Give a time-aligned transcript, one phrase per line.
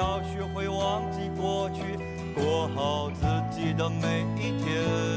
[0.00, 1.82] 要学会忘记过去，
[2.34, 5.09] 过好自己的每一天。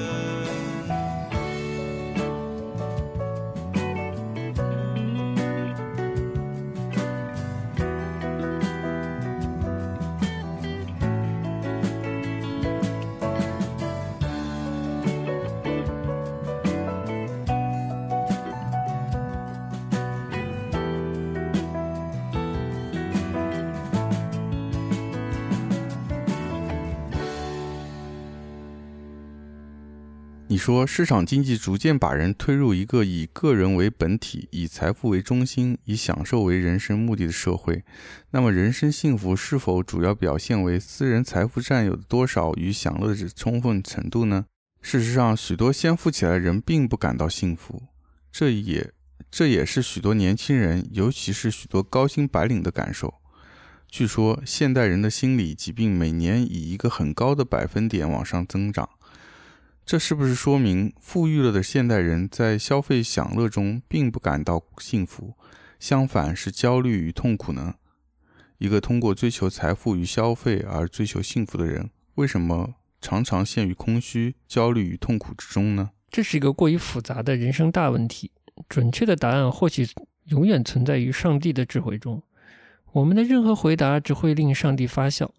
[30.64, 37.84] 说市场经济逐渐把人推入一个以个人为本体、以财富为中心、以享受为人生目的的社会，
[38.32, 44.46] 那么人生幸福是否主要表现为私人财富占有的多少与享乐的充分程度呢？
[44.82, 47.84] 事实上，许多先富起来人并不感到幸福，
[48.32, 48.94] 这也
[49.30, 53.16] 这也是许多年轻人，尤其是许多高薪白领的感受。
[53.90, 58.88] 据说，现代人的心理疾病每年以一个很高的百分点往上增长。
[59.86, 65.34] 这是不是说明富裕了的现代人在消费享乐中并不感到幸福，
[65.78, 67.76] 相反是焦虑与痛苦呢？
[68.60, 75.92] 一个通过追求财富与消费而追求幸福的人，为什么常常陷于空虚、焦虑与痛苦之中呢？
[76.10, 78.32] 这是一个过于复杂的人生大问题。
[78.70, 79.86] 准确的答案或许
[80.28, 82.24] 永远存在于上帝的智慧中。
[82.94, 85.34] 我们的任何回答只会令上帝发笑，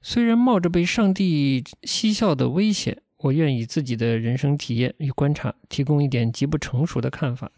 [0.00, 3.02] 虽然冒着被上帝嬉笑的危险。
[3.22, 7.50] 我愿以自己的人生体验与观察，提供一点极不成熟的看法。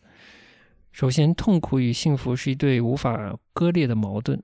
[0.92, 4.40] 首先，痛苦与幸福是一对无法割裂的矛盾，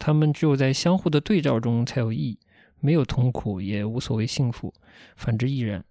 [0.00, 2.38] 它们只有在相互的对照中才有意义。
[2.80, 4.74] 没有痛苦也无所谓幸福，
[5.16, 5.82] 反之亦然。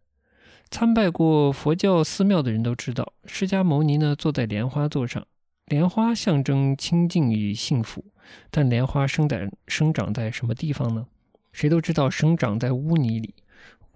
[0.69, 5.25] 参拜过佛教寺庙的人都知道，释迦牟尼呢坐在莲花座上，
[5.65, 8.03] 莲花象征清净与幸福。
[8.51, 11.07] 但莲花生在生长在什么地方呢？
[11.51, 13.33] 谁都知道，生长在污泥里。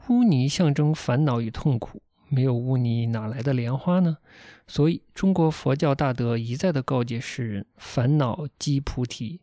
[0.09, 4.17] 污泥象征烦恼与痛苦，没有污泥哪来的莲花呢？
[4.65, 9.41] 所以，中国佛教大德一再的告诫世人：烦恼即菩提。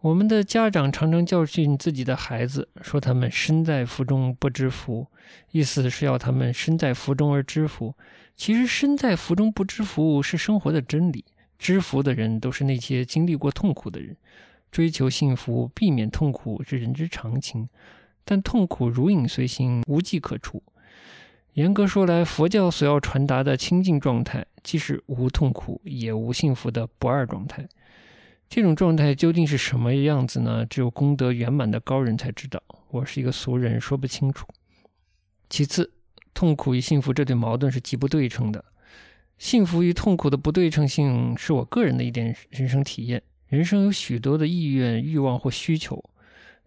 [0.00, 5.06] 我们的家长常常教训自己的孩子，说他们身在福中不知福，
[5.52, 7.94] 意思是要他们身在福中而知福。
[8.36, 11.24] 其实，身在福中不知福是生活的真理。
[11.58, 14.16] 知福的人都是那些经历过痛苦的人。
[14.70, 17.68] 追求幸福，避免痛苦是人之常情。
[18.26, 20.60] 但痛苦如影随形，无迹可除。
[21.54, 27.66] 严格说来，佛教所要传达的清净状态，既是无痛苦也无幸福的不二状态。
[28.48, 30.66] 这种状态究竟是什么样子呢？
[30.66, 32.60] 只有功德圆满的高人才知道。
[32.90, 34.46] 我是一个俗人，说不清楚。
[35.48, 35.92] 其次，
[36.34, 38.64] 痛苦与幸福这对矛盾是极不对称的。
[39.38, 43.22] 幸福与痛苦的不对称性，是我个人的一点人生体验。
[43.48, 46.02] 人生有许多的意愿、欲望或需求。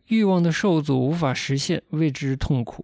[0.10, 2.84] 欲望的受阻无法实现，谓之痛苦；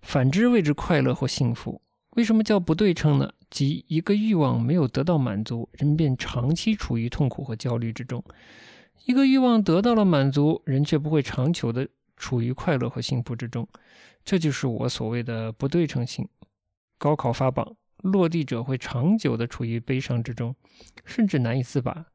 [0.00, 1.82] 反之谓之快乐或幸福。
[2.16, 3.30] 为什么叫不对称呢？
[3.50, 8.22] 即一个欲望没有得到满足，人便长期处于痛苦和焦虑之中；
[9.04, 13.68] 一个欲望得到了满足，人却不会长久的处于快乐和幸福之中。
[14.24, 16.26] 这就是我所谓的不对称性。
[16.96, 20.56] 高考发榜，落地者会长久的处于悲伤之中，
[21.04, 22.06] 甚至难以自拔。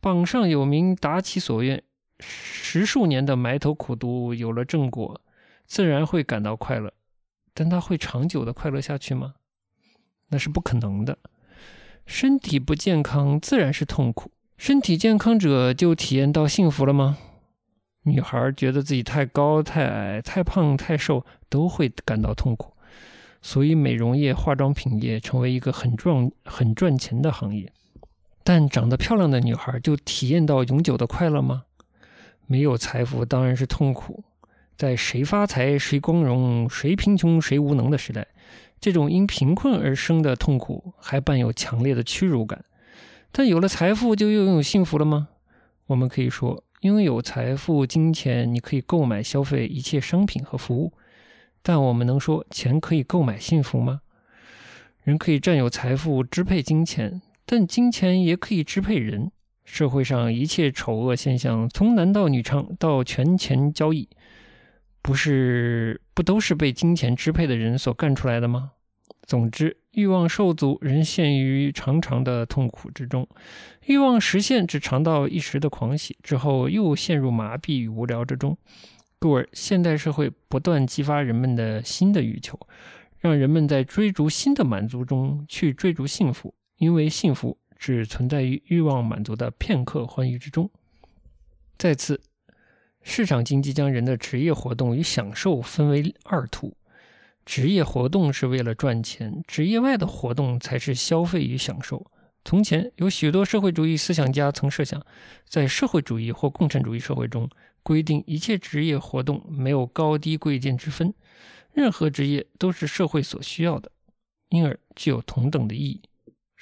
[0.00, 1.82] 榜上有名，达其所愿。
[2.20, 5.20] 十数年的埋头苦读有了正果，
[5.66, 6.92] 自然会感到快乐，
[7.52, 9.34] 但他会长久的快乐下去吗？
[10.28, 11.18] 那是不可能的。
[12.06, 17.18] 身体不健康自然是痛苦，身体健康者就体验到幸福了吗？
[18.02, 22.74] 女孩觉得自己太高、太矮、太胖、太瘦，都会感到痛苦。
[23.40, 27.72] 所以，美容业、化妆品业成为一个很赚、很赚钱的行业。
[28.42, 31.64] 但长得漂亮的女孩就体验到永久的快乐吗？
[32.46, 34.22] 没有财富当然是痛苦，
[34.76, 38.26] 在谁发财谁光荣，谁贫穷谁无能的时代，
[38.80, 42.64] 这种因贫困而生的痛苦还伴有强烈的屈辱感。
[43.32, 45.28] 但有了财富就拥有幸福了吗？
[45.86, 50.92] 我们可以说，拥有财富、金钱，你可以购买、消费一切商品和服务。
[51.62, 54.02] 但我们能说钱可以购买幸福吗？
[55.02, 59.32] 人可以占有财富、支配金钱，但金钱也可以支配人。
[59.64, 64.08] 社会上一切丑恶现象，从男盗女娼到权钱交易，
[65.02, 68.72] 不是不都是被金钱支配的人所干出来的吗？
[69.26, 73.24] 总之，欲望受阻，人陷于长长的痛苦之中；
[73.86, 78.56] 欲望实现，只尝到一时的狂喜，之后又陷入麻痹与无聊之中。
[79.18, 82.60] 故而，现代社会不断激发人们的新的欲求，
[83.18, 87.56] 让人们在追逐新的满足中去追逐幸福，因为幸福。
[87.84, 90.70] 只存在于欲望满足的片刻欢愉之中。
[91.76, 92.18] 再次，
[93.02, 96.74] 市场经济将人的职业活动与享受分为二途，
[97.44, 102.10] 职业活动是为了赚钱，职业外的活动才是消费与享受。
[102.42, 105.04] 从前有许多社会主义思想家曾设想，
[105.46, 107.50] 在社会主义或共产主义社会中，
[107.82, 111.12] 规定一切职业活动没有高低贵贱之分，
[111.74, 113.92] 任何职业都是社会所需要的，
[114.48, 116.00] 因而具有同等的意义。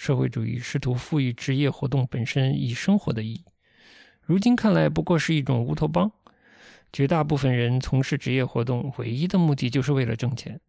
[0.02, 3.44] 社会主义试图赋予职业活动本身以生活的意义，
[4.20, 6.10] 如今看来不过是一种乌托邦。
[6.93, 10.60] 绝大部分人从事职业活动，唯一的目的就是为了挣钱。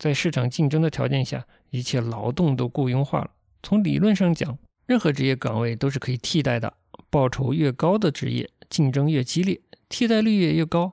[0.00, 3.30] 在市场竞争的条件下，一切劳动都雇佣化了。
[3.62, 6.74] 从理论上讲，任何职业岗位都是可以替代的。
[7.08, 10.92] 报酬越高的职业，竞争越激烈，替代率也越高，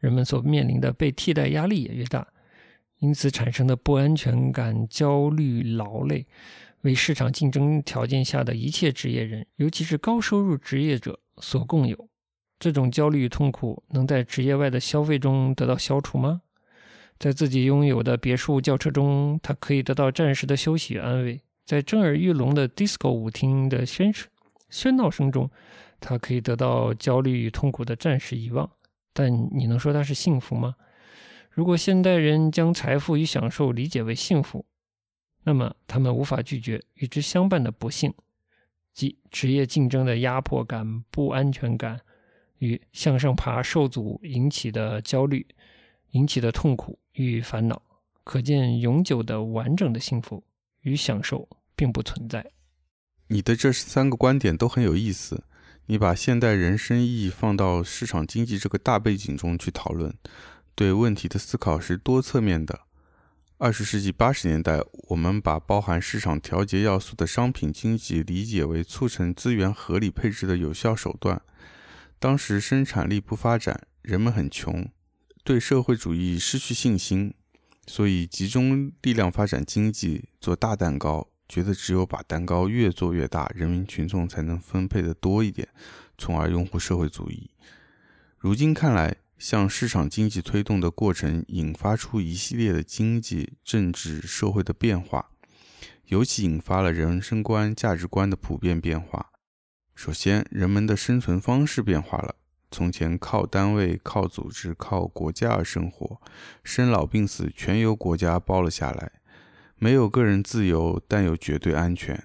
[0.00, 2.26] 人们所面临的被替代压力也越大，
[2.98, 6.26] 因此产生的不安全感、焦虑、劳累，
[6.82, 12.08] 为市场竞争条件下的一切职业人，尤其是高收入职业者所共有。
[12.58, 16.42] 这种焦虑与痛苦能在职业外的消费中得到消除吗？
[17.18, 21.40] 在自己拥有的别墅轿车中，他可以得到暂时的休息与安慰。
[21.64, 24.14] 在震耳欲聋的 disco 舞厅的喧
[24.70, 25.50] 喧闹声中，
[26.00, 28.70] 他可以得到焦虑与痛苦的暂时遗忘。
[29.12, 30.76] 但你能说他是幸福吗？
[31.50, 34.64] 如果现代人将财富与享受理解为幸福，
[35.44, 38.12] 那么他们无法拒绝与之相伴的不幸，
[38.92, 42.00] 即职业竞争的压迫感、不安全感
[42.58, 45.46] 与向上爬受阻引起的焦虑、
[46.10, 47.82] 引起的痛苦与烦恼。
[48.24, 50.44] 可见，永久的、完整的幸福
[50.82, 51.48] 与享受。
[51.78, 52.44] 并不存在。
[53.28, 55.44] 你的这三个观点都很有意思。
[55.86, 60.12] 你把现代人生意义放到市场经济这个大背景中去讨论，
[60.74, 62.87] 对问题的思考是多侧面的。
[63.60, 71.42] 二十世纪八十年代，我们把包含市场调节要素的商品经济理解为促成资源合理配置的有效手段。
[72.20, 74.88] 当时生产力不发展，人们很穷，
[75.42, 77.34] 对社会主义失去信心，
[77.88, 81.28] 所以集中力量发展经济，做大蛋糕。
[81.48, 85.66] 觉得只有把蛋糕越做越大，人民群众才能分配的多一点，
[86.16, 87.50] 从而拥护社会主义。
[88.36, 95.30] 如今看来，向市场经济推动的过程引发出一系列的经济、政治、社会的变化，
[96.06, 99.30] 尤其引发了人生观、价值观的普遍变化。
[99.94, 102.34] 首先，人们的生存方式变化了。
[102.70, 106.20] 从前靠单位、靠组织、靠国家而生活，
[106.62, 109.12] 生老病死全由国家包了下来。
[109.76, 112.22] 没有个人自由，但有绝对安全。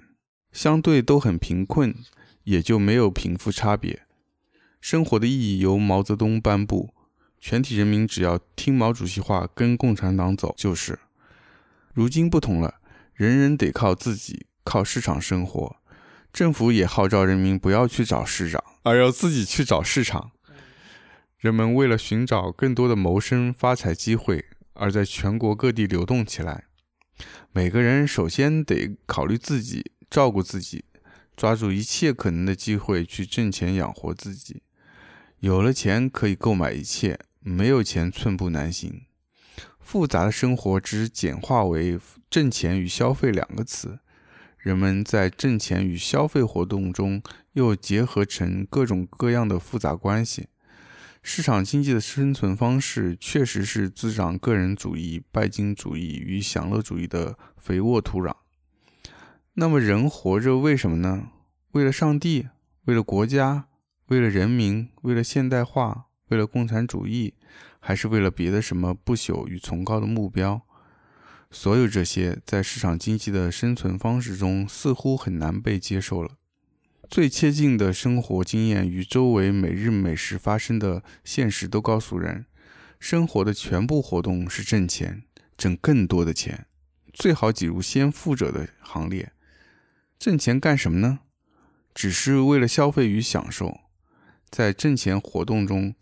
[0.52, 1.96] 相对都很贫困，
[2.44, 4.04] 也就没有贫富差别。
[4.82, 6.94] 生活的意义由毛泽东颁布，
[7.46, 10.98] 全体人民只要听毛主席话，跟共产党走就是。
[11.94, 12.76] 如今不同了，
[13.14, 15.76] 人人得靠自己，靠市场生活。
[16.32, 20.32] 政府也号召人民不要去找市长，而要自己去找市场。
[21.38, 24.46] 人们为了寻找更多的谋生发财机会，
[24.76, 26.64] 而在全国各地流动起来。
[27.52, 30.86] 每个人首先得考虑自己，照顾自己，
[31.36, 34.64] 抓住一切可能的机会去挣钱养活自己。
[35.42, 39.04] 有了钱可以购买一切，没有钱寸步难行。
[39.80, 42.00] 复杂的生活只简化为
[42.30, 44.00] 挣钱与消费两个词。
[44.58, 47.22] 人们在挣钱与消费活动中
[47.52, 50.48] 又结合成各种各样的复杂关系。
[51.22, 58.34] 市场经济的生存方式确实是滋长个人主义、拜金主义与享乐主义的肥沃土壤。
[59.54, 61.30] 那么，人活着为什么呢？
[61.74, 62.48] 为了上帝？
[62.86, 63.68] 为了国家？
[64.08, 64.90] 为了人民？
[65.04, 66.08] 为了现代化？
[66.34, 67.36] 为了共产主义？
[67.80, 70.64] 还是为了别的什么不朽与崇高的目标？
[71.52, 76.32] 所有这些，在市场经济的生存方式中，似乎很难被接受了。
[77.08, 82.48] 最切近的生活经验与周围每日每时发生的现实都告诉人，
[83.00, 85.22] 生活的全部活动是挣钱，
[85.56, 86.66] 挣更多的钱，
[87.14, 89.32] 最好挤入先富者的行列。
[90.18, 91.20] 挣钱干什么呢？
[91.94, 93.82] 只是为了消费与享受。
[94.50, 95.96] 在挣钱活动中，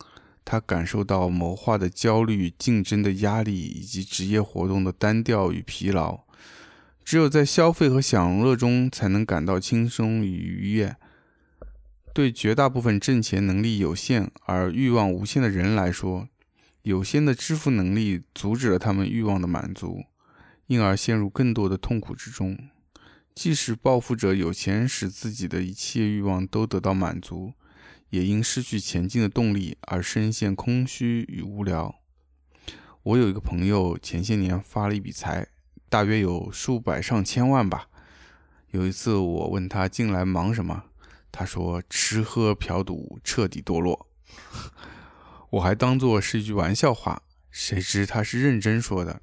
[0.43, 6.21] 他感受到谋划的焦虑、竞争的压力以及职业活动的单调与疲劳。
[7.03, 10.95] 只有在消费和享乐中，才能感到轻松与愉悦。
[12.13, 16.27] 对绝大部分挣钱能力有限而欲望无限的人来说，
[16.83, 20.03] 有限的支付能力阻止了他们欲望的满足，
[20.67, 22.57] 因而陷入更多的痛苦之中。
[23.33, 27.53] 即使暴富者有钱使自己的一切欲望都得到满足，
[28.11, 31.95] 也因失去前进的动力而深陷空虚与无聊。
[33.03, 35.47] 我有一个朋友，前些年发了一笔财。
[35.89, 37.89] 大约有数百上千万吧。
[38.69, 40.83] 有一次我问他近来忙什么，
[41.31, 44.07] 他说吃喝嫖赌彻底堕落。
[45.51, 49.21] 我还当做是一句玩笑话，谁知他是认真说的。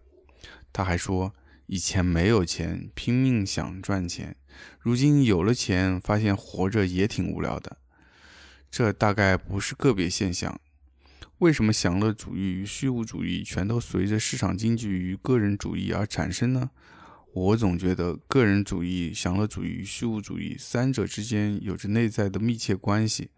[0.73, 1.33] 他还说，
[1.67, 4.37] 以前没有钱，拼命想赚钱，
[4.79, 7.79] 如今有了钱，发现活着也挺无聊的。
[8.71, 10.61] 这大概不是个别现象。
[11.39, 16.71] 为什么享乐主义与虚无主义全都随着市场经济与个人主义而产生呢？
[17.33, 23.31] 我总觉得个人主义、享乐主义与虚无主义三者之间有着内在的密切关系。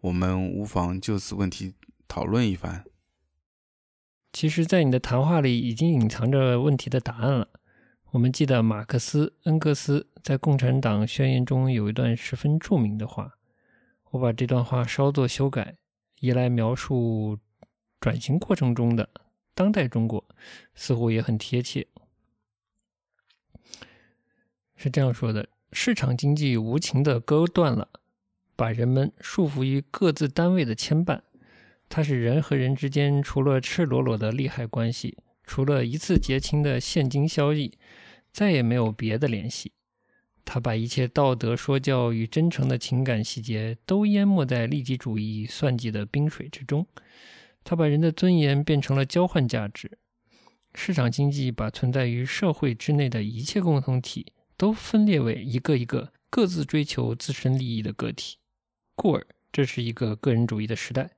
[0.00, 1.74] 我们无妨就此问题
[2.06, 2.84] 讨论一番。
[4.32, 7.48] 其实，在你的谈话里已经隐藏着问题的答案了。
[8.10, 13.37] 我们记得马克思、恩格斯在《共产党宣言》中有一段十分著名的话，
[14.10, 15.76] 我把这段话稍作修改，
[16.20, 17.38] 一来描述
[18.00, 19.08] 转型过程中的
[19.54, 20.24] 当代中国，
[20.74, 21.86] 似乎也很贴切。
[24.76, 27.88] 是这样说的：市场经济无情的割断了，
[28.56, 31.20] 把人们束缚于各自单位的牵绊。
[31.88, 37.76] 它是人和人之间除了赤裸裸的利害关系，除了一次结清的现金交易，
[38.30, 39.72] 再也没有别的联系。
[40.50, 46.86] 他把一切道德说教与真诚的情感细节都淹没在利己主义算计的冰水之中。
[47.62, 49.98] 他把人的尊严变成了交换价值。
[50.74, 58.38] 市场经济把存在于社会之内的一切共同体都分裂为一个一个各自追求自身利益的个体，
[58.94, 61.10] 故而这是一个个人主义的时代。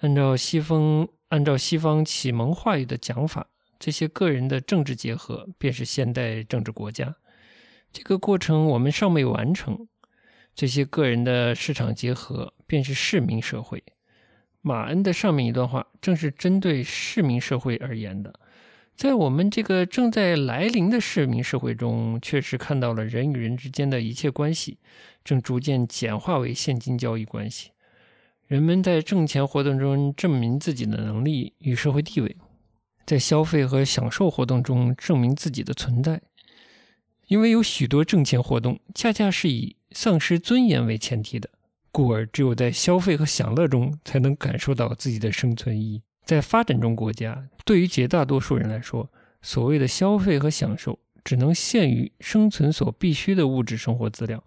[0.00, 7.16] 按照西方按照西方启蒙话语的讲法，这些个人的政治结合便是现代政治国家。
[7.92, 9.86] 这个过程我们尚未完成。
[10.54, 13.82] 这些个人的市场结合便是市民社会。
[14.60, 18.32] 马恩的上面一段话正是针对市民社会而言的。
[18.94, 24.78] 在我们这个正在来临的市民社会中，确实看到了人与人之间的一切关系
[25.24, 27.70] 正逐渐简化为现金交易关系。
[28.46, 32.36] 人们在挣钱活动中证明自己的能力与社会地位，
[33.06, 36.20] 在消费和享受活动中证明自己的存在。
[37.32, 41.48] 因为有许多挣钱活动恰恰是以丧失尊严为前提的，
[41.90, 46.02] 故而只有在消费和享乐中才能感受到自己的生存意义。
[46.26, 49.10] 在发展中国家，对于绝大多数人来说，
[49.40, 54.44] 所谓的消费和享受只能限于生存所必需的物质生活资料。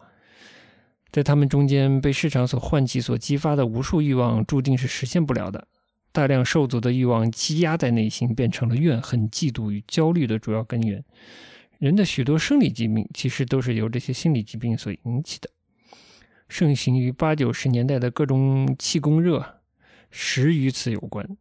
[1.12, 5.68] 在他们中间被市场所唤起、所激发的无数欲望，注定是实现不了的。
[6.12, 11.04] 大量受阻的欲望积压在内心，变成了怨恨、嫉妒与焦虑的主要根源。
[11.80, 15.50] 人的许多生理疾病，其实都是由这些心理疾病所引起的。
[16.48, 19.62] 盛行于八九十年代的各种气功热，
[20.12, 21.38] 实与此有关。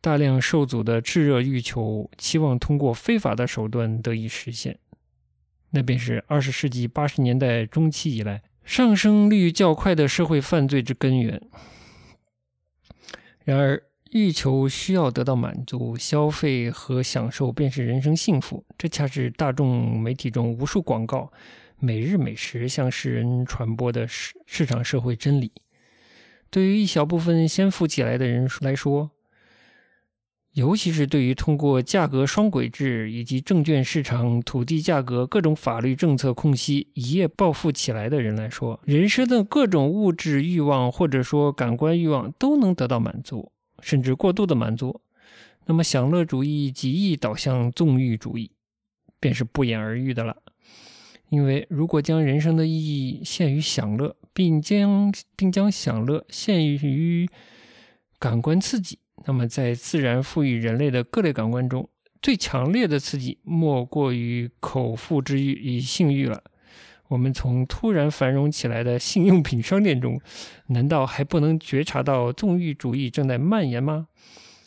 [0.00, 4.78] 大量受阻的炙热欲求，期望通过非法的手段得以实现，
[5.70, 8.42] 那便是二十世纪八十年代中期以来。
[8.62, 11.42] 上升率较快的社会犯罪之根源。
[13.44, 18.64] 然而，欲求需要得到满足，消费和享受便是人生幸福。
[18.76, 21.30] 这恰是大众媒体中无数广告
[21.78, 25.52] 每日每时向世人传播的市市场社会真理。
[26.50, 29.12] 对于一小部分先富起来的人来说，
[30.54, 43.52] 尤其是对于通过价格双轨制以及证券市场、土地价格各种法律政策空隙一夜暴富起来的人来说，人生的各种物质欲望或者说感官欲望都能得到满足，
[43.82, 45.00] 甚至过度的满足。
[45.66, 48.50] 那么，享乐主义极易导向纵欲主义，
[49.20, 50.36] 便是不言而喻的了。
[51.28, 57.28] 因为如果将人生的意义限于享乐，并将并将享乐限于
[58.18, 58.98] 感官刺激。
[59.26, 61.88] 那么，在自然赋予人类的各类感官中，
[62.20, 66.42] 最强烈的刺激莫过于口腹之欲与性欲了。
[67.10, 70.20] 我们从突然繁荣起来的性用品商店中，
[70.68, 74.06] 难道还不能觉察到纵欲主义正在蔓延吗？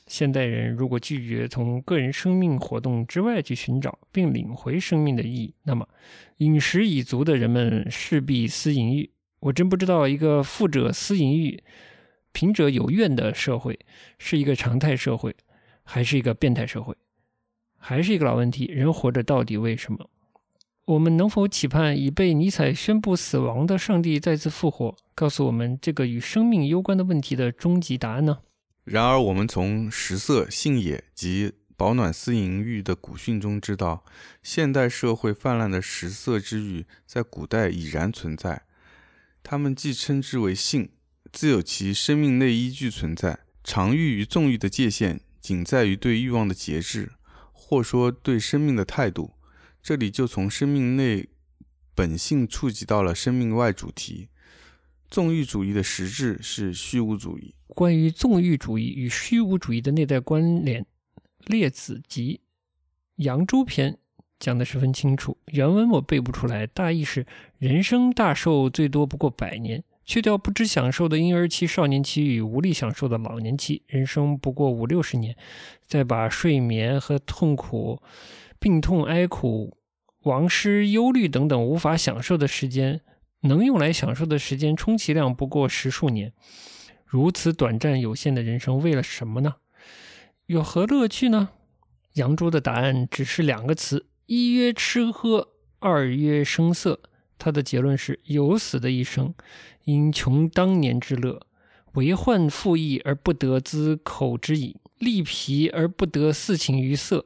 [0.07, 5.88] 现代人如果拒绝从个人生命活动之外去寻找并领回生命的意义，那么
[6.39, 9.09] 饮食已足的人们势必思淫欲。
[9.39, 11.63] 我真不知道一个富者思淫欲。
[12.33, 13.79] 贫者有怨的社会
[14.17, 15.33] 是一个常态社会，
[15.83, 16.93] 还是一个变态社会？
[17.77, 20.09] 还是一个老问题：人活着到底为什么？
[20.86, 28.40] 我们能否期盼已被尼采宣布死亡的上帝再次复活，告诉我们这个与生命攸关的问题的终极答案呢？
[28.84, 34.04] 然而，我们从食色性也及保暖思淫欲的古训中知道，
[34.42, 38.63] 现代社会泛滥的食色之欲在古代已然存在，
[39.42, 40.90] 他们既称之为性。
[41.32, 47.13] 自有其生命内依据存在，常欲与纵欲的界限仅在于对欲望的节制，
[47.54, 49.32] 或说对生命的态度。
[49.84, 51.28] 这里就从生命内
[51.94, 54.30] 本性触及到了生命外主题。
[55.10, 57.54] 纵欲主义的实质是虚无主义。
[57.68, 60.84] 关于纵欲主义与虚无主义的内在关联，
[61.48, 62.40] 《列子集·
[63.24, 63.92] 扬州篇》
[64.40, 65.38] 讲得十分清楚。
[65.48, 75.36] 原文我背不出来，大意是：人生大寿最多不过百年，去掉不知享受的婴儿期、少年期与无力享受的老年期，人生不过五六十年。
[75.86, 78.02] 再把睡眠和痛苦、
[78.63, 79.77] 病痛、哀苦、
[80.22, 83.01] 亡失、忧虑等等无法享受的时间，
[83.41, 86.32] 能用来享受的时间，充其量不过十数年。
[87.05, 89.55] 如此短暂有限的人生，为了什么呢？
[90.46, 91.50] 有何乐趣呢？
[92.13, 97.01] 杨朱的答案只是两个词：一曰吃喝，二曰声色。
[97.38, 99.34] 他的结论是：有死的一生，
[99.84, 101.46] 因穷当年之乐，
[101.96, 107.25] 为患复义而不得资口之饮，力疲而不得四情于色。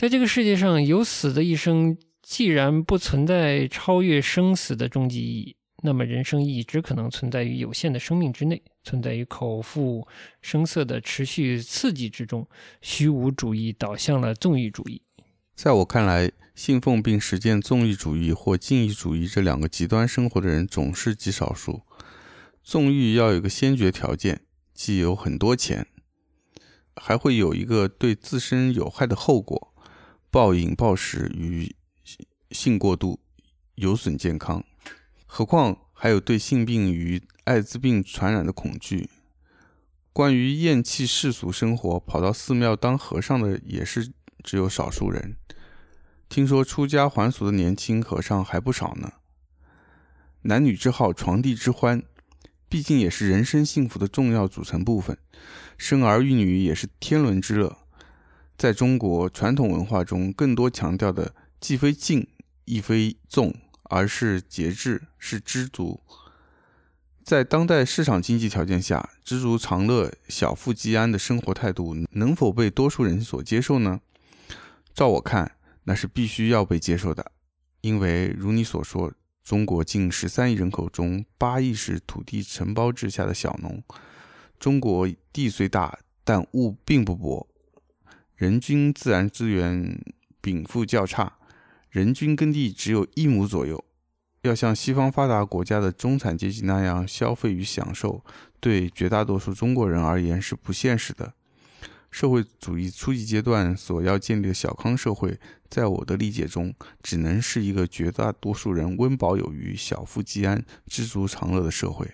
[0.00, 5.56] 在这个世界上，有死的一生，既然不存在超越生死的终极意义。
[5.82, 10.08] 那么，人生意义只可能存在于有限的生命之内，存在于口腹
[10.40, 12.48] 声色的持续刺激之中。
[12.80, 15.02] 虚无主义导向了纵欲主义。
[15.54, 21.82] 在我看来，信奉并实践纵欲主义或禁欲主义这两个极端生活的人总是极少数。
[22.62, 24.40] 纵欲要有个先决条件，
[24.72, 25.86] 即有很多钱，
[26.96, 29.69] 还会有一个对自身有害的后果：
[30.32, 31.74] 暴饮暴食与
[32.52, 33.18] 性过度，
[33.74, 34.64] 有损健康。
[35.26, 39.10] 何况还有对性病与艾滋病传染的恐惧。
[40.12, 44.12] 关于厌弃世俗生活，跑到寺庙当和尚的也是
[44.44, 45.34] 只有少数人。
[46.28, 49.14] 听说出家还俗的年轻和尚还不少呢。
[50.42, 52.04] 男女之好，床笫之欢，
[52.68, 55.18] 毕竟也是人生幸福的重要组成部分。
[55.76, 57.79] 生儿育女也是天伦之乐。
[58.60, 62.28] 在中国传统文化中，更多强调的既非静，
[62.66, 63.54] 亦非纵。
[63.92, 66.00] 而是节制，是知足。
[67.24, 74.00] 在当代市场经济条件下，知足常乐、小富即安的生活态度能否被多数人所接受呢？
[74.94, 77.32] 照我看，那是必须要被接受的。
[77.80, 83.82] 因为如你所说，中国近十三亿人口中，八亿是土地承包制下的小农。
[84.60, 87.48] 中国地虽大，但物并不薄，
[88.40, 90.00] 人均自然资源
[90.40, 91.34] 禀赋较差。
[91.90, 93.84] 人均耕地只有一亩左右，
[94.40, 98.24] 要像西方发达国家的中产阶级那样消费与享受，
[98.58, 101.34] 对绝大多数中国人而言是不现实的。
[102.10, 106.72] 社会主义初级阶段所要建立的小康社会，在我的理解中，
[107.02, 112.10] 只能是一个绝大多数人温饱有余、小富即安、知足常乐的社会。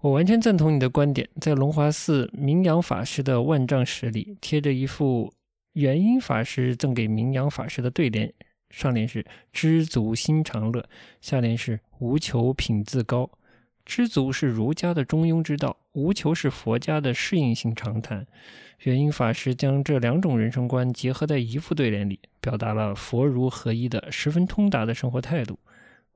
[0.00, 1.28] 我完全赞同你的观点。
[1.40, 5.32] 在龙华寺明阳法师的万丈石里，贴着一副
[5.72, 8.32] 元音法师赠给明阳法师的对联。
[8.70, 10.88] 上联是知足心常乐，
[11.20, 13.30] 下联是无求品自高。
[13.84, 18.26] 知足是儒家的中庸之道，无求是佛家的适应性常态。
[18.84, 25.58] 元音法师将这两种人生观结合在一副对联里，表达了佛儒合一的十分通达的生活态度。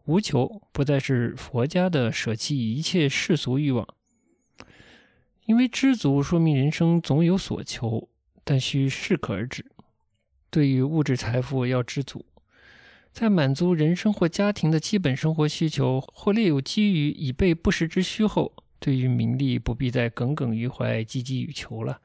[0.06, 3.86] 无求不再是佛家的舍弃一切世俗欲望，
[5.44, 8.08] 因为知足说明人生总有所求，
[8.46, 9.66] 但需适可而止。
[10.50, 12.24] 对于物质财富要知足。
[13.12, 22.00] 在满足人生或家庭的基本生活需求，或列有基于以备不时之需后，对于名利不必再耿耿于怀、积极欲求了。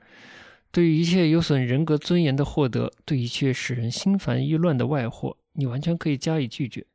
[0.71, 6.85] 对于一切有损人格尊严的获得，对一切使人心烦意乱的外祸，你完全可以加以拒绝。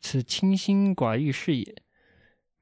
[0.00, 1.74] 此清心寡欲是也。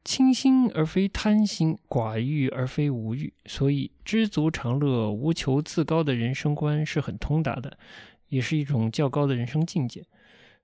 [0.04, 7.78] 清心而非贪心，寡欲而非无欲，所以知足常乐、无求自高的人生观是很通达的，
[8.28, 10.04] 也是一种较高的人生境界。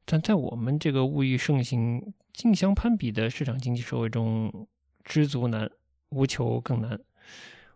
[0.05, 4.66] 但在我们这个物欲盛行、竞相攀比的市场经济社会中，
[5.05, 5.70] 知足难，
[6.11, 7.00] 无求更难。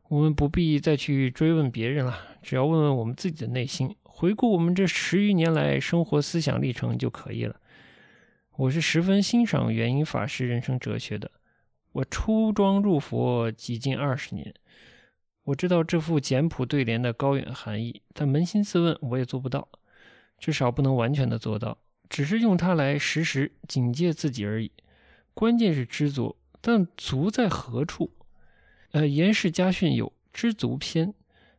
[0.08, 7.58] 我们不必再去追问别人了，只要问问我们自己的内心，回顾我们这十余年来生活思想历程就可以了。
[8.56, 11.30] 我是十分欣赏元婴法师人生哲学的。
[11.94, 14.52] 我出庄入佛几近二十年，
[15.44, 19.68] 我知道这副简朴对联的高远含义，但扪心自问，我也做不到，
[20.36, 21.78] 至少不能完全的做到。
[22.08, 24.72] 只是用它来时时警戒自己而已。
[25.34, 28.10] 关键是知足，但足在何处？
[28.90, 31.08] 呃，严氏家训有《知足篇》，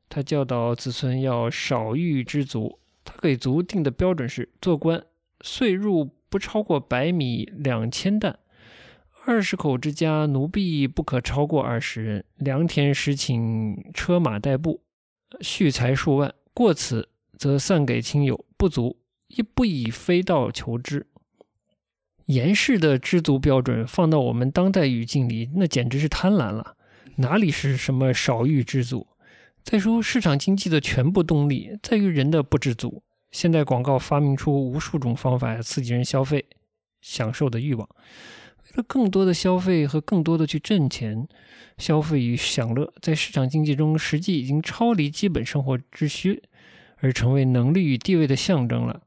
[0.10, 2.80] 他教导子孙要少欲知足。
[3.06, 5.02] 他给足定的标准是：做官
[5.40, 8.38] 岁入不超过百米两千担，
[9.28, 14.82] 二十口之家奴婢不可超过二十人，良田实请车马代步，
[15.42, 18.98] 蓄财数万，过此则散给亲友，不足。
[19.28, 21.08] 亦不以非道求之。
[22.26, 26.78] 严氏的知足标准放到我们当代语境里，那简直是贪婪了，
[27.16, 29.08] 哪里是什么少欲知足？
[29.64, 33.02] 再说，市场经济的全部动力在于人的不知足。
[33.32, 36.46] 现代广告发明出无数种方法刺激人消费、
[37.02, 37.90] 享受的欲望，
[38.76, 41.26] 为了更多的消费和更多的去挣钱，
[41.78, 46.44] 消费与享乐在市场经济中实际已经超离基本生活之需，
[46.98, 49.02] 而成为能力与地位的象征了。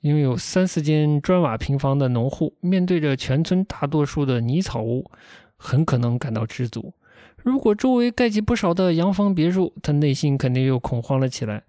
[0.00, 5.10] 拥有三四间砖瓦平房的农户，面对着全村大多数的泥草屋，
[5.58, 6.94] 很可能感到知足；
[7.36, 11.64] 如果周围盖起不少的洋房别墅，他内心肯定又恐慌了起来。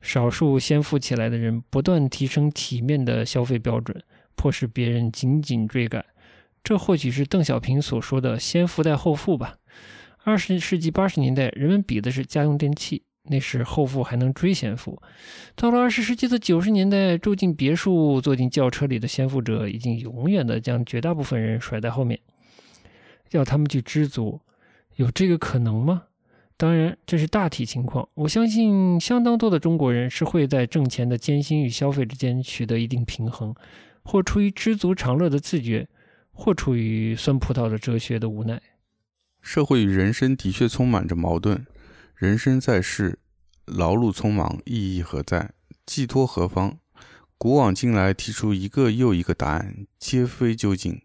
[0.00, 4.02] 少数先富起来的人，不断提升体面的消费标准，
[4.34, 6.02] 迫使别人紧紧追赶。
[6.66, 9.58] 这或许是邓小平所说的“先富带后富”吧。
[10.24, 13.04] 二十世纪八十年代，人们比的是家用电器。
[13.28, 15.00] 那时后富还能追先富，
[15.54, 22.18] 到了二十世纪的九十年代，住进别墅、坐进轿车里的先富者，已经永远的将绝大部分人甩在后面。
[23.30, 24.40] 要他们去知足，
[24.96, 26.02] 有这个可能吗？
[26.56, 28.08] 当然，这是大体情况。
[28.14, 33.54] 我相信，相当多的中国人是会在挣钱的艰辛与消费之间取得一定平衡，
[34.02, 35.86] 或出于知足常乐的自觉，
[36.36, 38.60] 或出于酸葡萄的哲学的无奈。
[39.40, 41.66] 社会与人生的确充满着矛盾。
[42.14, 43.18] 人生在世，
[43.64, 45.52] 劳碌匆忙，意义何在？
[45.84, 46.78] 寄托何方？
[47.38, 51.02] 古往今来提出一个又一个答案，皆非究竟。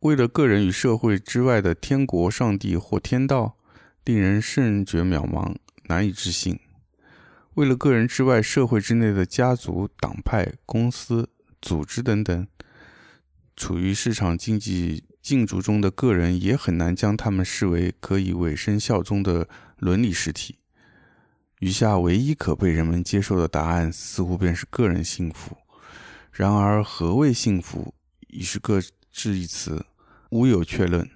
[0.00, 3.56] 为了个人与社会之外的天国、上帝或天道，
[4.04, 6.60] 令人甚觉渺茫，难以置信。
[7.54, 12.46] 为了个人之外社会之内的家族、党派、公司、组织等等，
[13.56, 19.48] 处于市场经济竞逐中的个人，也很难将他们视为可以委身效忠的。
[19.78, 20.60] 伦理实体，
[21.58, 25.58] 余下唯一可被人们接受的答案，似乎便是个人幸福。
[26.32, 27.92] 然而，何谓幸福，
[28.28, 28.80] 已是各
[29.12, 29.84] 执一词，
[30.30, 31.10] 无有确论。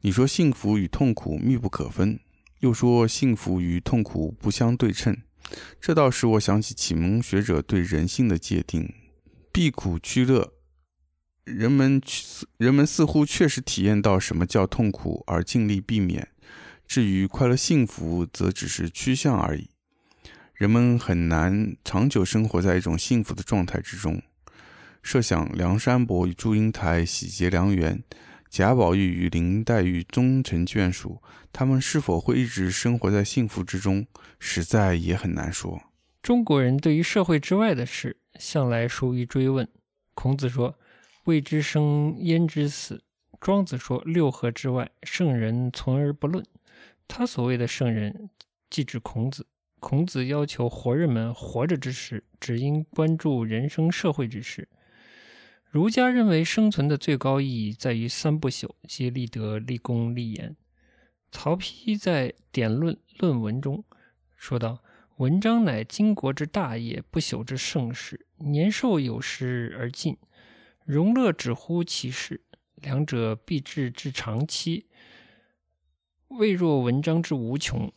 [0.00, 2.18] 你说幸福与痛苦密不可分，
[2.60, 5.16] 又说幸福与痛苦不相对称，
[5.80, 8.92] 这倒使我想起启蒙学者对人性的界定：
[9.52, 10.54] 避苦趋乐。
[11.44, 12.00] 人们
[12.56, 16.28] 人们似乎确实体验到什么叫痛苦，而尽力避免。
[16.86, 19.68] 至于快乐幸福，则只是趋向而已。
[20.54, 24.22] 人们很难长久生活在一种幸福的状态之中。
[25.02, 28.02] 设想梁山伯与祝英台喜结良缘，
[28.48, 31.20] 贾宝玉与林黛玉终成眷属，
[31.52, 34.06] 他们是否会一直生活在幸福之中，
[34.38, 35.82] 实在也很难说。
[36.22, 39.68] 中国人对于社会之外的事，向来疏于追问。
[40.14, 40.78] 孔子说
[41.24, 43.02] ：“未知生，焉知死？”
[43.40, 46.44] 庄子说：“六合之外，圣人存而不论。”
[47.06, 48.30] 他所谓的圣人，
[48.70, 49.46] 即指孔子。
[49.80, 54.66] 孔子要求活人们活着之时，只应关注人生社会之事。
[55.68, 60.56] 儒家认为生存的最高意义在于三不朽，即立德、立功、立言。
[61.30, 63.84] 曹丕在《典论》论文中
[64.36, 64.82] 说道
[65.18, 68.24] ：“文章乃经国之大业，不朽之盛事。
[68.38, 70.16] 年寿有时而尽，
[70.84, 72.42] 荣乐止乎其事，
[72.76, 74.86] 两者必至之长期。”
[76.28, 77.92] 未若文章之无穷，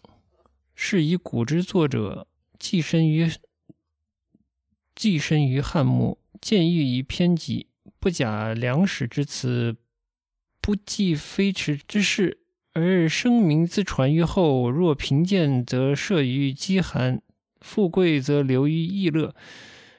[0.76, 2.28] 是以古之作者
[2.60, 3.30] 寄身于
[4.95, 7.67] 寄身于汉末，见欲以偏激，
[8.00, 9.76] 不假良史之词，
[10.62, 12.41] 不计非迟之事，
[12.73, 14.69] 而声名自传于后。
[14.69, 17.17] 若贫贱，则摄于饥寒；
[17.60, 19.36] 富贵，则流于逸乐。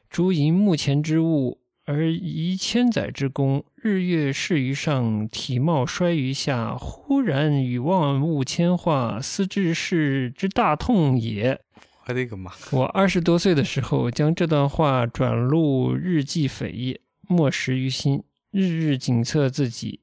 [0.09, 1.61] 诸淫目前之物。
[1.91, 11.59] 而遗千载之功，日月逝于上，体貌衰于下，忽然与万物千化，斯之世之大痛也。
[12.07, 12.53] 我的个妈！
[12.73, 20.01] 我二十多岁的时候，将这段话转录日记扉页，默识于心，日日警策自己。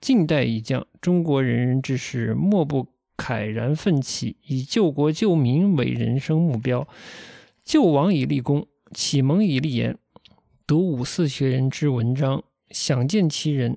[0.00, 2.88] 近代已降，中国人人之士，莫不
[3.18, 6.88] 慨然奋起，以救国救民为人生目标，
[7.62, 9.98] 救亡以立功，启蒙以立言。
[10.66, 13.76] 读五四学人之文章，想见其人。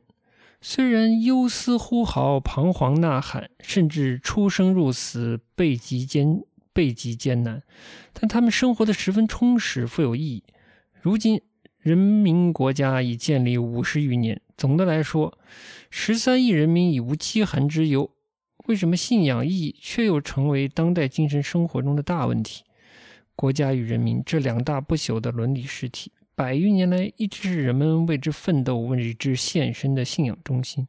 [0.62, 7.62] 虽然忧思呼号、彷徨呐喊，甚至出生入死，背极艰背极艰难，
[8.14, 10.46] 但他们生活的十分充实，富有意义。
[11.02, 11.42] 如今
[11.80, 15.38] 人民国家已建立五十余年，总的来说，
[15.90, 18.10] 十三亿人民已无饥寒之忧。
[18.68, 22.64] 为什么信仰意义却又成为当代精神生活中的大问题？
[23.36, 26.14] 国家与人民这两大不朽的伦理实体。
[26.38, 30.88] 百余年来，一直是人们为之奋斗、为之献身的信仰中心。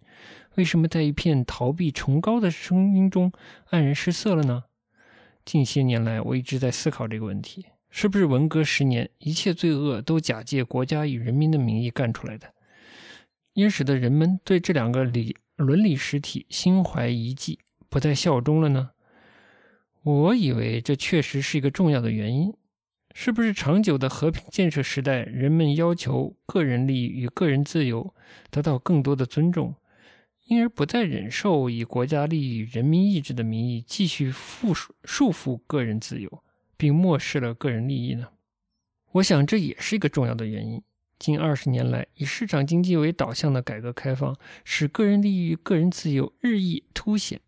[0.57, 3.33] 为什么在一片逃避崇高的声音中
[3.71, 4.65] 黯然失色了呢？
[5.47, 12.53] 近些年来，我一直在思考这个问题：是不是文革十年，一切罪恶都假借国家与人民的名义干出来的？
[13.55, 17.59] 因使得人们对这两个理伦理实体心怀疑忌，
[17.89, 18.91] 不再效忠了呢？
[20.03, 22.53] 我以为这确实是一个重要的原因。
[23.21, 28.15] 是不是长久的和平建设时代，人们要求个人利益与个人自由
[28.49, 29.75] 得到更多的尊重，
[30.45, 36.45] 因而不再忍受以国家利益与人民意志的名义继续束束缚个人自由，
[36.77, 38.29] 并漠视了个人利益呢？
[39.11, 40.81] 我想这也是一个重要的原因。
[41.19, 47.41] 近二十年来，以市场经济为导向的改革开放，使个人利益与个人自由日益凸显。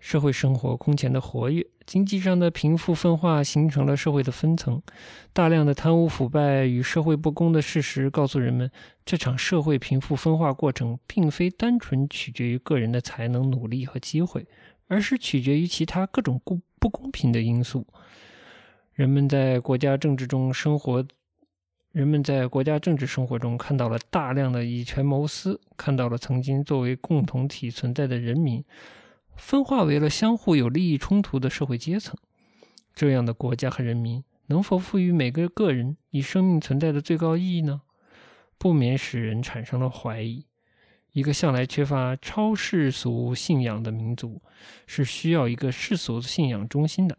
[0.00, 4.80] 社会生活空前的活跃，经济上的贫富分化形成了社会的分层，
[5.32, 8.70] 大量的贪污腐败与社会不公的事实告诉人们，
[9.04, 14.46] 这场社会贫富分化过程并非单纯取决于个人的才能、努力和机会，
[14.86, 17.84] 而是取决于其他各种不不公平的因素。
[18.92, 21.04] 人们在国家政治中生活，
[21.90, 28.64] 人们在国家政治生活中看到了大量的以权谋私，看到了曾经作为共同体存在的人民。
[29.40, 32.16] 分化为了相互有利益冲突的社会阶层，
[32.94, 37.80] 这样的国家和人民能否赋予每个个人以生命存在的最高意义呢？
[38.58, 40.44] 不免使人产生了怀疑。
[41.12, 44.40] 一个向来缺乏超世俗信仰的民族，
[44.86, 47.18] 是需要一个世俗的信仰中心的。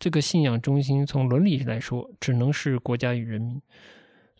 [0.00, 3.60] 这个信仰中心，从伦理来说，只能是国家与人民。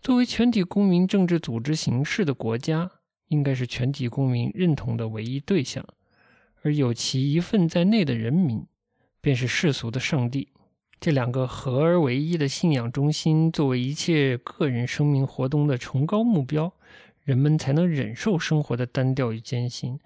[0.00, 2.90] 作为全体公民政治组织形式的国家，
[3.28, 5.86] 应该是全体公民认同的唯一对象。
[6.62, 8.66] 而有其一份在内的人民，
[9.20, 10.48] 便是世俗的上帝。
[11.00, 16.70] 这两个合而为一的信仰中心，作为一切个人生命活动的崇高目标，
[17.24, 19.98] 人们才能忍受生活的单调与艰辛。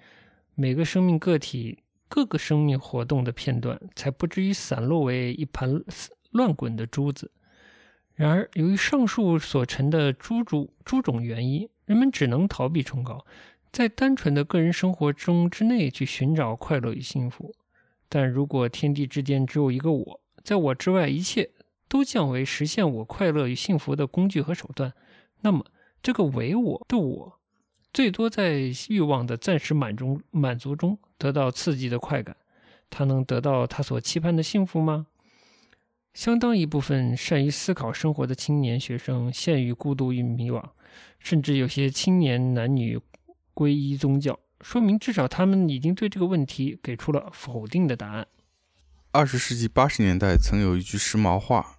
[0.55, 5.83] 每个生命个体、各个生命活动的片段，才不至于散落为一盘
[6.31, 7.33] 乱滚的珠子。
[8.15, 13.27] 然而，由于上述所陈的诸诸诸种原因，人们只能逃避崇高。
[13.75, 17.53] 在单纯的个人生活中之内去寻找快乐与幸福，
[18.09, 21.51] 但如果天地之间只有一个我，在我之外一切
[21.89, 24.93] 都降为实现我快乐与幸福的工具和手段，
[25.41, 25.67] 那么
[26.01, 27.41] 这个唯我的我，
[27.93, 32.37] 最多在欲望的暂时满足满足中得到刺激的快感，
[32.89, 35.09] 他能得到他所期盼的幸福吗？
[36.13, 40.63] 相当一部分善于思考生活的青年学生陷于孤独与迷惘，
[41.19, 43.01] 甚至有些青年男女。
[43.55, 48.27] 皈依宗教，说明至少他们已经对这个问题给出了否定的答案。
[49.13, 51.77] 二十世纪八十年代曾有一句时髦话，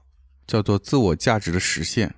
[0.48, 2.16] 叫做“自我价值的实现”。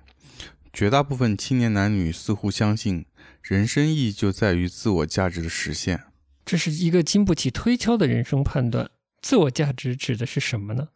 [0.72, 3.04] 绝大部分青年男女似乎相信，
[3.42, 6.04] 人生意义就在于自我价值的实现。
[6.46, 8.88] 这是一个经不起推敲的人生判断。
[9.20, 10.88] 自我价值指的是什么呢？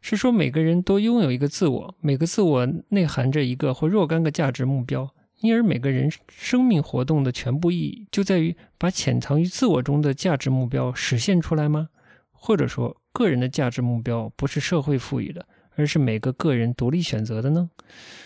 [0.00, 5.12] 是说每个人都拥有一个自我，每个自我内含着一个或若干个价值目标。
[5.40, 11.90] 因而，每个人生命活动的全部意义就在于把潜藏于自我中的价值目标实现出来吗？
[12.32, 15.46] 或者说，个人的价值目标不是社会赋予的，
[15.76, 17.70] 而是每个个人独立选择的呢？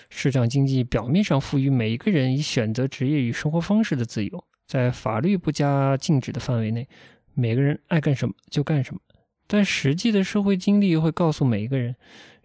[0.08, 6.88] 市场经济表面上赋予每一个人以选择职业与生活方式的自由，在法律不加禁止的范围内，
[7.34, 9.00] 每个人爱干什么就干什么。
[9.46, 11.94] 但实际的社会经历会告诉每一个人。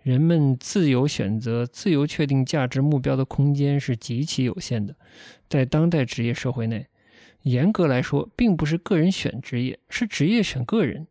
[0.08, 4.96] 人们自由选择、自由确定价值目标的空间是极其有限的。
[5.50, 6.88] 在当代职业社会内，
[7.41, 11.08] 严格来说，并不是个人选职业，是职业选个人。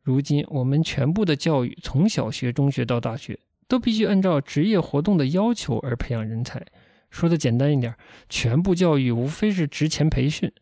[0.00, 6.64] 如今，我们全部的教育，从小学、中学到大学，都必须按照职业活动的要求而培养人才。
[7.10, 7.92] 说的简单一点，
[8.28, 10.52] 全部教育无非是职前培训，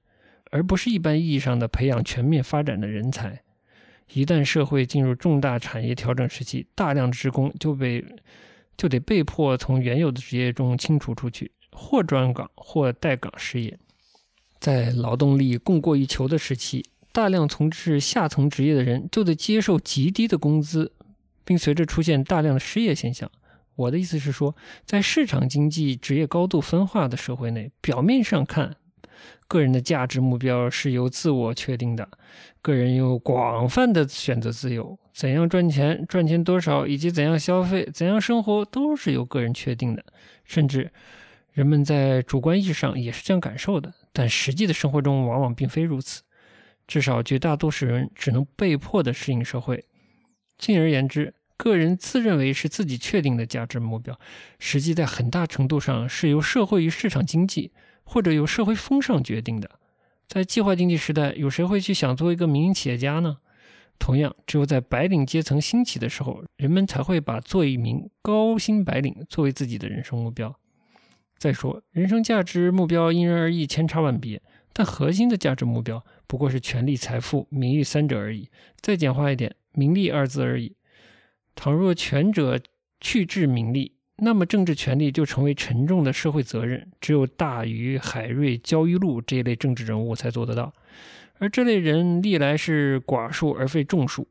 [0.50, 3.42] 而不是一般意义上的培养全面发展的人才。
[4.12, 8.05] 一旦社会进入重大产业调整时期，大量的职工就被
[8.77, 13.79] 就得被迫从原有的职业中清除出去，或转岗，或待岗失业。
[14.59, 20.92] 在劳动力供过于求的时期，大量从事下层职业的人就得接受极低的工资，
[21.44, 23.31] 并随着出现大量的失业现象。
[23.77, 28.77] 我的意思是说，在市场经济、职业高度分化的社会内，表面上看。
[29.48, 32.06] 个人的价值目标是由自我确定的，
[32.61, 40.04] 个人有广泛的选择自由，怎样赚钱、赚钱多少，以及怎样消费、怎样生活，都是由个人确定的。
[40.44, 40.92] 甚至
[41.52, 46.22] 人们在主观意识上也是这样感受的，但实际的生活中往往并非如此。
[46.87, 49.84] 至少绝大多数人只能被迫的适应社会。
[50.58, 54.18] 进而言之，个人自认为是自己确定的价值目标，
[54.58, 57.72] 实际在很大程度上是由社会与市场经济。
[58.09, 59.71] 或者由社会风尚决定的，
[60.27, 63.37] 在计划经济时代，有谁会去想做一个民营企业家呢？
[63.99, 70.59] 同样，只有在白领阶层兴起的时候，人们才会把做一名高薪白领作为自己的人生目标。
[71.37, 74.40] 再说，人生价值目标因人而异，千差万别，
[74.73, 78.49] 但核心的价值目标不过是权力、财富、名誉三者而已。
[78.81, 80.75] 再简化一点，名利二字而已。
[81.55, 82.59] 倘若权者
[83.01, 90.74] 去治名利，那么政治权力就成为沉重的社会责任，只有大禹、海瑞、焦裕禄这一类政治人物才做得到。
[91.38, 94.26] 而这类人历来是寡数而非众数，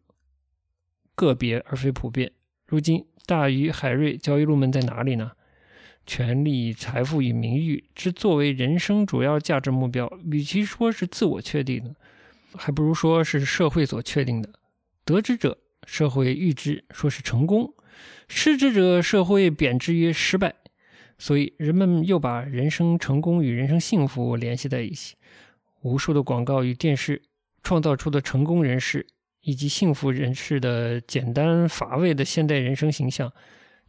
[1.16, 2.34] 个别而非普遍。
[2.68, 5.32] 如今，大禹、海瑞、焦裕禄们在哪里呢？
[6.06, 11.96] 权力、财富与名誉之作为人生主要价值目标，与其说是自我确定的，
[12.56, 14.50] 还不如说是社会所确定的。
[15.06, 17.74] 得之者，社会誉之，说是成功；
[18.28, 20.56] 失之者，社会贬之曰失败。
[21.18, 25.16] 所以，人们又把人生成功与人生幸福联系在一起。
[25.82, 27.22] 无数的广告与电视
[27.64, 29.08] 创造出的成功人士
[29.42, 33.32] 以及幸福人士的简单乏味的现代人生形象。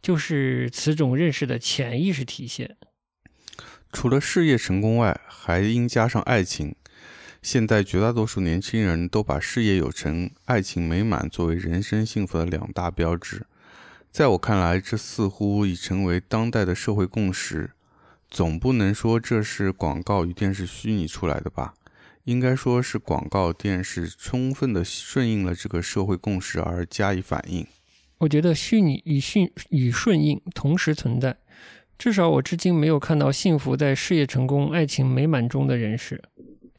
[0.01, 2.77] 就是此种认识的潜意识体现。
[3.91, 6.73] 除了事业成功外，还应加上爱情。
[7.41, 13.45] 现在绝大多数年轻人都把事业有成、爱情美满作为人生幸福的两大标志。
[14.11, 17.71] 在我看来，这似乎已成为当代的社会共识。
[18.29, 21.73] 总不能说这是广告与电视虚拟出来的吧？
[22.25, 27.65] 应该说是广告电视充分的顺应了这个社会共识而加以反应。
[28.19, 31.37] 我觉得虚拟与顺与顺应同时存在，
[31.97, 36.21] 至少我至今没有看到幸福在事业成功、爱情美满中的人士。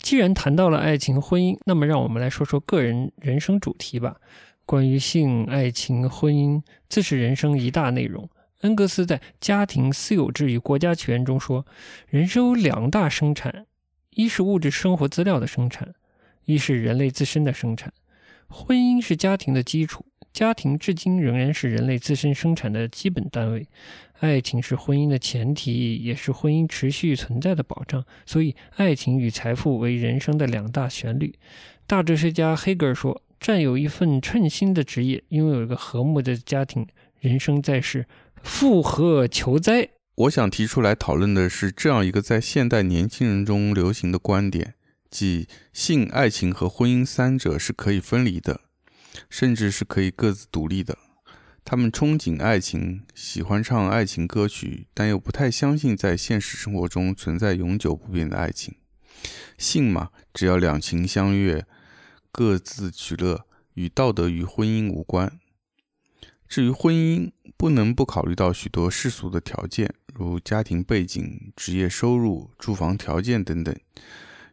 [0.00, 4.16] 既然谈到了爱情、婚姻，那么让我们来说说个人人生主题吧。
[4.70, 8.30] 关于性、爱情、婚姻，自是人生一大内容。
[8.60, 11.66] 恩格斯在《家庭、私有制与国家起源》中说，
[12.06, 13.66] 人生有两大生产：
[14.10, 15.92] 一是物质生活资料的生产，
[16.44, 17.92] 一是人类自身的生产。
[18.46, 20.06] 婚姻是家庭的基础。
[20.32, 23.66] 家庭至今仍然是人类自身生产的基本单位，
[24.20, 28.04] 爱情是婚姻的前提，也是婚姻持续存在的保障。
[28.24, 31.34] 所以，爱情与财富为人生的两大旋律。
[31.88, 36.86] 大哲学家黑格尔说：“占有一份称心的职业，拥有一个和睦的家庭，
[37.18, 38.06] 人生在世，
[38.42, 44.74] 复何求哉？”我想提出来讨论的是这样一个在现代年轻人中流行的观点，
[45.10, 48.60] 即性、爱情和婚姻三者是可以分离的。
[49.28, 50.96] 甚至是可以各自独立的。
[51.64, 58.76] 他们憧憬爱情，喜欢唱爱情歌曲，但又不太相信在现实生活中存在永久不变的爱情。
[59.58, 61.66] 性嘛，只要两情相悦，
[62.32, 65.38] 各自取乐，与道德与婚姻无关。
[66.48, 73.74] 至于婚姻，不能不考虑到许多世俗的条件，如家庭背景、职业收入、住房条件等等。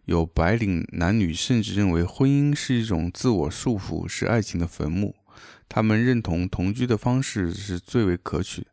[0.05, 5.15] 有白领男女甚至认为婚姻是一种自我束缚，是爱情的坟墓。
[5.67, 8.67] 他们认同同居的方式是最为可取。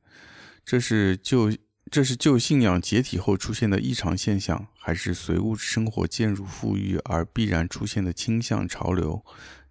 [0.64, 1.50] 这是就
[1.90, 9.24] 这是旧信仰解体后出现的异常现象，还是随物质生活渐入富裕而必然出现的倾向潮流？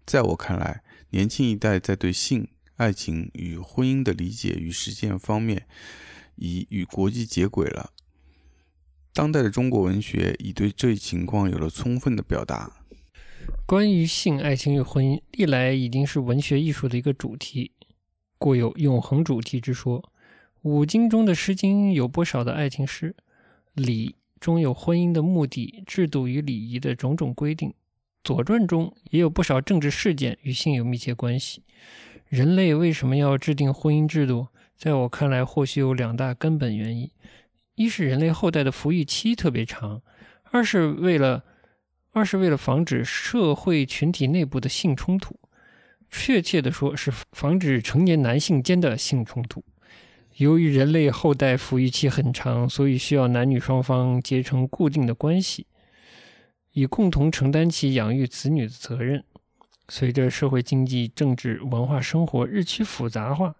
[0.05, 5.65] 在我看来，年轻一代在对性、爱情与婚姻的理解与实践方面，
[6.35, 7.91] 已与国际接轨了。
[9.11, 12.71] 当代的中国文学已对这一情况有了充分的表达。
[13.65, 17.71] 关于性、爱情与婚姻，历来已经是文学艺术的一个主题，
[18.37, 20.09] 故有永恒主题之说。
[20.63, 23.13] 五经中的《诗经》有不少的爱情诗，
[23.73, 27.69] 《礼》中有婚姻的目的、制度与礼仪的种种规定，
[28.23, 31.63] 《左传》中也有不少政治事件与性有密切关系。
[32.29, 34.47] 人类为什么要制定婚姻制度？
[34.77, 37.11] 在我看来，或许有两大根本原因。
[37.75, 40.01] 一是人类后代的抚育期特别长，
[40.43, 41.43] 二是为了
[42.11, 45.37] 二是为了防止社会群体内部的性冲突，
[46.09, 49.61] 确切的说是防止成年男性间的性冲突。
[50.37, 55.67] 由于人类后代抚育期很长，所以需要男女双方结成固定的关系，
[56.71, 59.23] 以共同承担起养育子女的责任。
[59.89, 63.55] 随着社会经济、政治、文化生活日趋复杂化。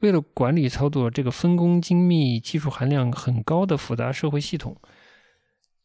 [0.00, 4.76] 为了管理操作这个分工精密、技术含量很高的复杂社会系统，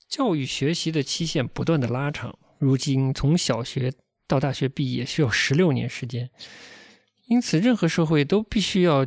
[0.09, 2.37] 教育学习的期限不断的拉长。
[2.57, 3.93] 如今，从小学
[4.27, 6.31] 到大学毕业需要十六年时间，
[7.27, 9.05] 因此，任何社会都必须要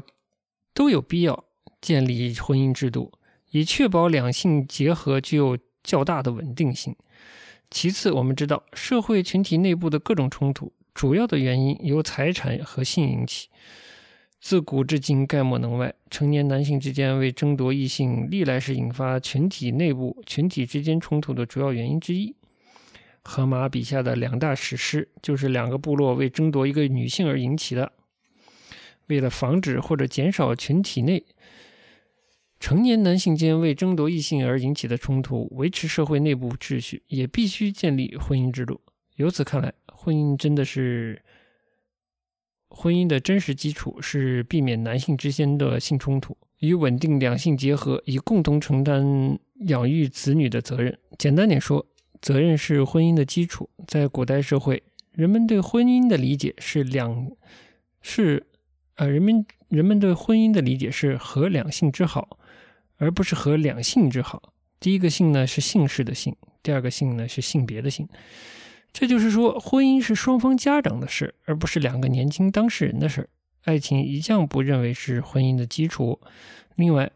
[0.73, 1.45] 都有必要
[1.81, 3.13] 建立婚姻制度，
[3.51, 6.95] 以确保两性结合具有较大的稳定性。
[7.71, 13.49] 其次，我们知道社会群体内部的各种冲突，主要的原因由财产和性引起。
[14.41, 15.95] 自古至今，概莫能外。
[16.11, 22.35] 成年男性之间为争夺异性，历来是引发群体内部、群体之间冲突的主要原因之一。
[23.23, 27.93] 荷马笔下的两大史诗，就是两个部落为争夺一个女性而引起的。
[29.11, 31.23] 为了防止或者减少群体内
[32.61, 38.81] 成年男性间为争夺异性而引起的冲突，维持社会内部秩序，也必须建立婚姻制度。
[39.17, 41.23] 由此看来，婚姻真的是
[42.69, 50.97] 婚姻的真实基础，是避免男性之间的性冲突，与稳定两性结合，以共同承担养育子女的责任。
[51.19, 51.87] 简单点说，
[52.21, 53.69] 责任是婚姻的基础。
[53.87, 54.83] 在古代社会，
[55.13, 57.31] 人们对婚姻的理解是两
[58.03, 58.47] 是
[59.01, 62.37] 呃，人们人们对婚姻的理解是和两性之好，
[62.99, 64.53] 而不是和两性之好。
[64.79, 68.07] 第一个性呢是姓氏的姓，第二个性呢是性别的性。
[68.93, 73.27] 这就是说，婚姻是双方家长的事，而不是两个年轻当事人的事。
[73.65, 76.21] 爱情一向不认为是婚姻的基础。
[76.75, 77.11] 另外，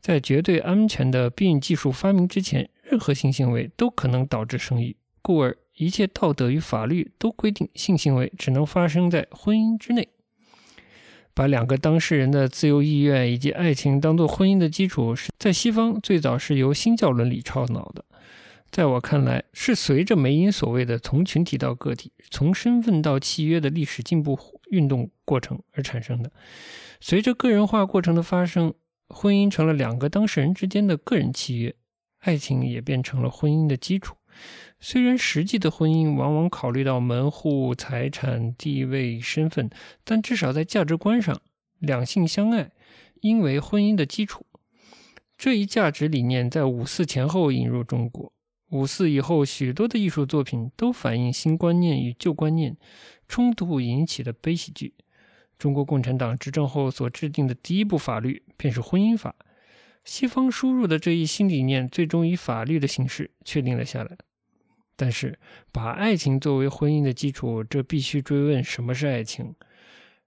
[0.00, 10.08] 在绝对安全的避孕技术发明之前，任何性行为都可能导致生育，故而一切道德与法律都规定性行为只能发生在婚姻之内。
[11.38, 18.04] 把两个当事人的自由意愿以及爱情当做婚姻的基础，是在西方最早是由新教伦理倡导的。
[18.72, 24.36] 在我看来，是随着梅因所谓的从群体到个体、从身份到契约的历史进步
[24.72, 26.32] 运动过程而产生的。
[27.00, 28.74] 随着个人化过程的发生，
[29.08, 31.72] 婚姻成了两个当事人之间的个人契约，
[32.18, 34.16] 爱情也变成了婚姻的基础。
[34.80, 39.68] 虽然实际的婚姻往往考虑到门户、财产、地位、身份，
[40.04, 41.40] 但至少在价值观上，
[41.78, 42.70] 两性相爱
[43.22, 44.46] 应为婚姻的基础。
[45.36, 48.32] 这一价值理念在五四前后引入中国。
[48.70, 52.76] 五四以后，许多的艺术作品都反映新观念与旧观念
[53.26, 54.94] 冲突引起的悲喜剧。
[55.58, 59.34] 中国共产党执政后所制定的第一部法律便是婚姻法。
[60.04, 64.16] 西方输入的这一新理念，最终以法律的形式确定了下来。
[65.00, 65.38] 但是，
[65.70, 69.54] 把爱情作为婚姻的基础，这必须追问什么是爱情？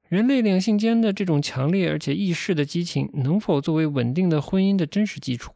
[0.08, 5.52] 人类两性间的这种强烈而且易逝的激情，能否作为稳定的婚姻的真实基础？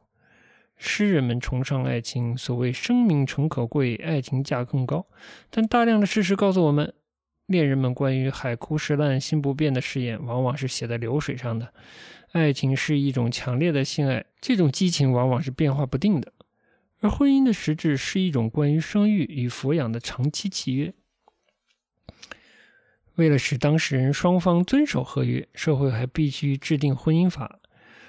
[0.76, 5.06] 诗人们崇尚爱情，所谓“生命诚可贵，爱情价更高”。
[5.50, 6.94] 但大量的事实告诉我们，
[7.46, 11.74] 恋人们关于海枯石烂、心不变的誓言，往往是写在流水上的。
[12.34, 16.34] 爱情是一种强烈的性爱，这种激情往往是变化不定的。
[17.00, 20.94] 而婚姻的实质是一种关于生育与抚养的长期契约。
[23.16, 27.60] 为了使当事人双方遵守合约，社会还必须制定婚姻法。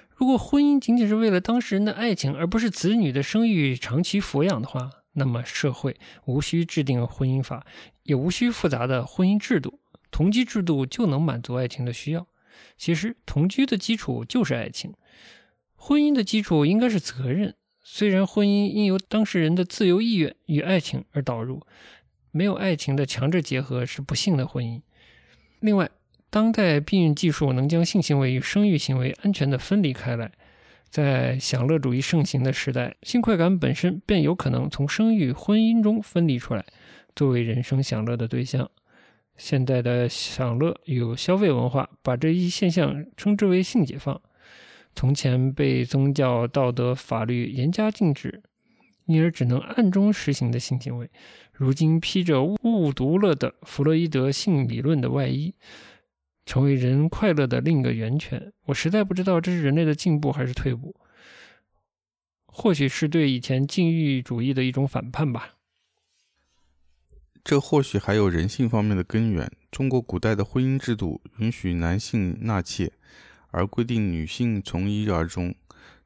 [0.09, 7.65] 如果婚姻仅仅是为了当事人的爱情，而不是子女的生育、长期抚养的话，那么社会无需制定婚姻法，
[8.03, 9.79] 也无需复杂的婚姻制度，
[10.09, 12.27] 同居制度就能满足爱情的需要。
[12.77, 14.93] 其实，同居的基础就是爱情，
[15.75, 17.55] 婚姻的基础应该是责任。
[17.89, 21.65] 虽然婚姻应由当事人的自由意愿与爱情而导入，
[22.31, 24.81] 没有爱情的强制结合是不幸的婚姻。
[25.61, 25.89] 另外，
[26.29, 30.29] 当代避孕技术能将性行为与生育行为安全地分离开来，
[30.89, 36.65] 在享乐主义盛行的时代，性快感本身便有可能从生育、婚姻中分离出来，
[37.15, 38.69] 作为人生享乐的对象。
[39.37, 44.21] 现代的享乐有消费文化，把这一现象称之为性解放。
[44.97, 48.41] 从前被宗教、道德、法律严加禁止，
[49.05, 51.07] 因而只能暗中实行的性行为，
[51.53, 55.53] 如今披着误读了的弗洛伊德性理论的外衣。
[56.47, 60.95] 成为人快乐的另一个源泉，我实在不知道这是人类的进步还是退步，
[62.47, 65.57] 或许是对以前禁欲主义的一种反叛吧。
[67.43, 69.51] 这或许还有人性方面的根源。
[69.69, 72.91] 中国古代的婚姻制度允许男性纳妾，
[73.57, 75.55] 而规定女性从一而终，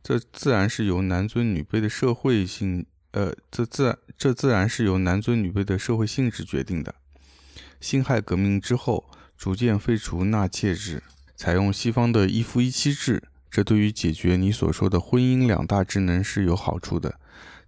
[0.01, 6.95] 这自然是由男尊女卑的社会性，呃，这自然这自然是由男尊女卑的社会性质决定的。
[7.79, 9.09] 辛亥革命之后。
[9.41, 11.01] 逐渐废除纳妾制，
[11.35, 17.19] 采用西方的一夫一妻制，这对于解决你所说的婚姻两大职能是有好处的，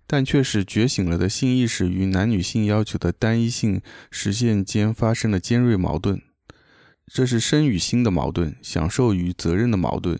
[0.06, 3.82] 但却使觉醒了的性意识与男女性要求的单一性
[4.12, 6.22] 实现间发生了尖锐矛盾。
[7.06, 10.20] 这是身与心的矛盾，享受与责任的矛盾。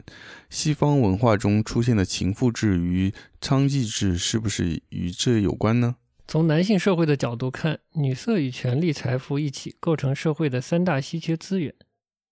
[0.50, 3.12] 西方文化中出现的情妇制与
[3.42, 5.96] 娼妓制，是不是与这有关呢？
[6.28, 11.74] 从男性社会的角度看，女色与权力、财富一起构成社会的三大稀缺资源。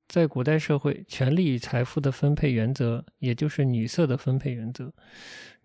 [0.08, 4.94] 在古代社会，权力与财富的分配原则，也就是女色的分配原则，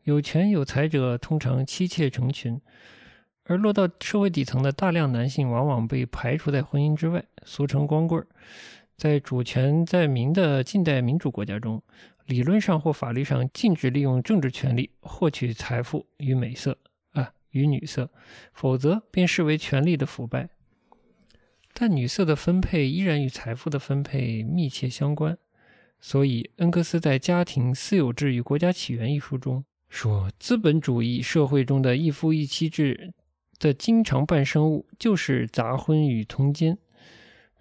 [0.05, 2.61] 有权有财者通常妻妾成群，
[3.45, 8.25] 而落到社会底层的大量男性往往被排除在婚姻之外，俗称光棍。
[8.97, 11.83] 在主权在民的近代民主国家中，
[12.25, 16.79] 理论上或法律上禁止利用政治权力获取财富与美色
[17.13, 17.33] 啊。
[17.51, 18.11] 与女色，
[18.53, 20.51] 否则便视为权力的腐败。
[21.73, 25.39] 但女色的分配依然与财富的分配密切相关，
[25.99, 33.15] 所以，恩格斯在《家庭、私有制与国家起源》一书中说，资本主义社会中的一夫一妻制
[33.59, 36.77] 的经常伴生物就是杂婚与通奸。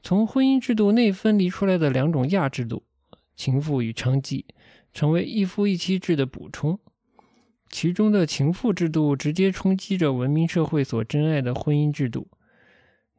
[0.06, 2.84] 从婚姻制度内分离出来的两种亚制度——
[3.36, 4.46] 情妇与娼妓，
[4.94, 6.80] 成为一夫一妻制的补充。
[7.72, 12.28] 其中的情妇制度直接冲击着文明社会所珍爱的婚姻制度。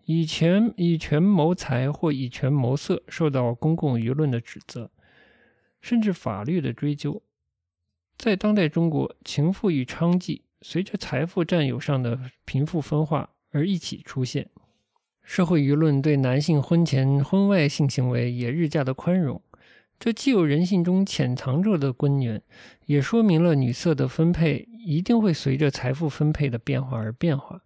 [0.05, 4.93] 以权以权谋财或以权谋色，受到公共舆论的指责，
[5.81, 7.21] 甚至法律的追究。
[8.17, 14.49] 在当代中国，情妇与娼妓随着财富占有上的贫富分化而一起出现。
[15.27, 19.43] 社会舆论对男性婚前婚外性行为也日加的宽容，
[19.99, 22.41] 这既有人性中潜藏着的根源，
[22.87, 27.61] 也说明了女色的分配一定会随着财富分配的变化而变化。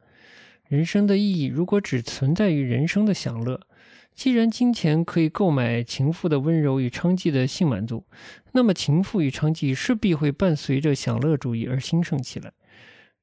[0.68, 3.61] 人生的意义如果只存在于人生的享乐，
[4.14, 8.06] 既然金钱可以购买情妇的温柔与娼妓的性满足，
[8.52, 12.52] 那么情妇与娼妓势必会伴随着享乐主义而兴盛起来。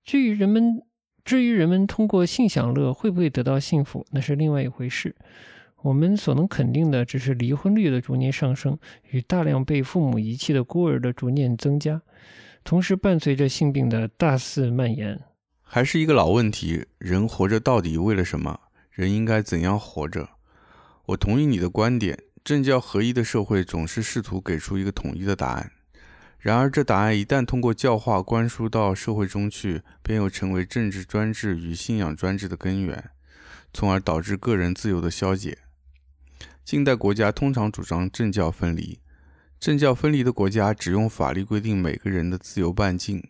[0.04, 0.84] 至于人们，
[1.28, 5.14] 至于人们通过性享乐会不会得到幸福，那是另外一回事。
[5.82, 8.80] 我们所能肯定的，只是离婚率的逐年上升
[9.12, 12.02] 与大量被父母遗弃的孤儿的逐年增加，
[12.64, 15.20] 同时伴随着性病的大肆蔓延。
[15.62, 18.58] 还是一个老问题：人活着到底为了什么？
[18.90, 20.30] 人应该怎样活着？
[21.08, 25.70] 我同意你的观点，政教合一的社会总是试图给出一个统一的答案。
[26.48, 33.10] 然而，这答案一旦通过教化灌输到社会中去，便又成为政治专制与信仰专制的根源，
[33.74, 35.58] 从而导致个人自由的消解。
[36.64, 39.02] 近代国家通常主张政教分离，
[39.60, 43.22] 政教分离的国家只用法律规定每个人的自由半径。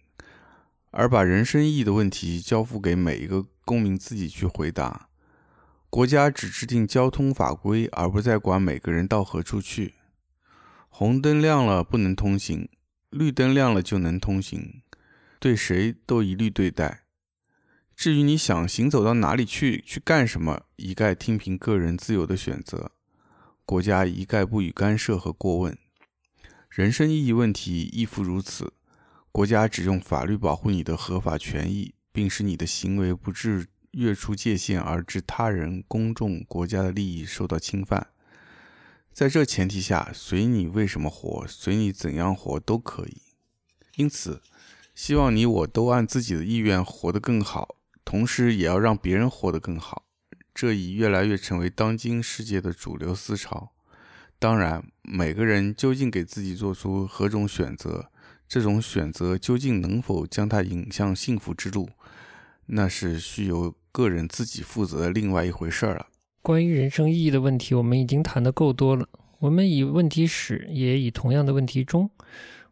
[0.92, 5.10] 而把人生意义的问题交付给每一个公民自己去回答。
[5.90, 9.96] 国家只制定交通法规，而不再管每个人到何处去。
[10.88, 12.70] 红灯亮了不能通行，
[13.10, 14.82] 绿灯亮了就能通行，
[15.40, 17.04] 对谁都一律对待。
[17.96, 22.92] 至于你想行走到哪里去，去干什么，一概听凭个人自由的选择，
[23.66, 25.78] 国家一概不予干涉和过问。
[26.70, 28.74] 人生意义问题亦复如此。
[29.32, 38.08] 国家只用法律保护你的合法权益，并使你的行为不致越出界限而致他人、公众、国家的利益受到侵犯。
[39.18, 43.24] 在这前提下，随你为什么活，随你怎样活都可以。
[43.96, 44.44] 因此，
[44.94, 50.06] 希望你我都按自己的意愿活得更好，同时也要让别人活得更好。
[50.54, 53.72] 这已越来越成为当今世界的主流思潮。
[54.38, 58.12] 当然，每个人究竟给自己做出何种选择？
[58.48, 61.90] 这种选择究竟能否将他引向幸福之路，
[62.68, 66.06] 那是需由个人自己负责的另外一回事儿了。
[66.42, 69.08] 关于人生意义的问题，我们已经谈得够多了。
[69.40, 72.10] 我们以问题始，也以同样的问题终。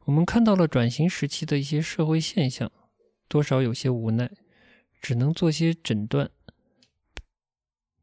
[0.05, 2.72] 我们看到了转型时期的一些社会现象，
[3.28, 4.32] 多少有些无奈，
[5.01, 6.30] 只能做些诊断，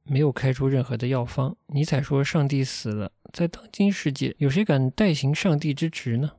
[0.04, 1.56] 没有开出任何的药方。
[1.68, 6.32] 尼采说：“上帝死了。”在当今世界，有谁敢代行上帝之职呢？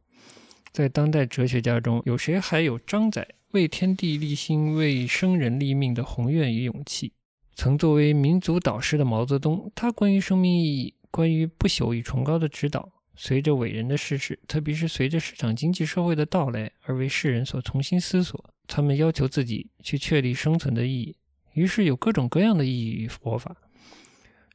[0.72, 7.14] 在当代哲学家中，有谁还有张载为天地立心、为生人立命的宏愿与勇气？
[7.56, 18.44] 曾作为民族导师的毛泽东，他关于生命意义、关于不朽与崇高的指导，随着伟人的逝世，特别是随着市场经济社会的到来，而为世人所重新思索。
[18.66, 21.16] 他们要求自己去确立生存的意义，
[21.54, 23.56] 于是有各种各样的意义与活法。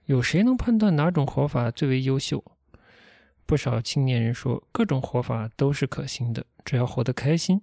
[0.07, 2.43] 有谁能判断哪种活法最为优秀？
[3.47, 7.61] 不少青年人说，各种活法都是可行的，只要活得开心。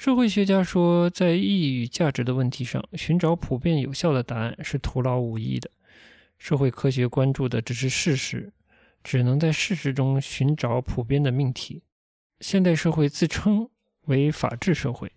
[0.00, 5.68] 社会学家说，在意义与价值的问题上，寻找普遍有效的答案是徒劳无益的。
[6.38, 8.52] 社会科学关注的只是事实，
[9.02, 11.82] 只能在事实中寻找普遍的命题。
[12.38, 13.68] 现代社会自称
[14.06, 15.10] 为法治社会，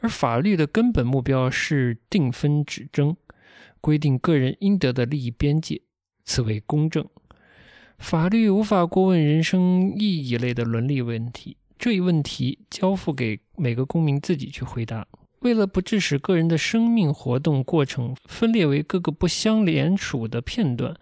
[0.00, 3.14] 而法律的根本目标是定分指征，
[3.82, 5.82] 规定个人应得的利益边界，
[6.24, 7.06] 此为公正。
[7.98, 15.06] 法律无法过问人生意义类的伦理问题，这一问题交付给每个公民自己去回答。
[15.40, 20.96] 为了不致使个人的生命活动过程分裂为各个不相连属的片段，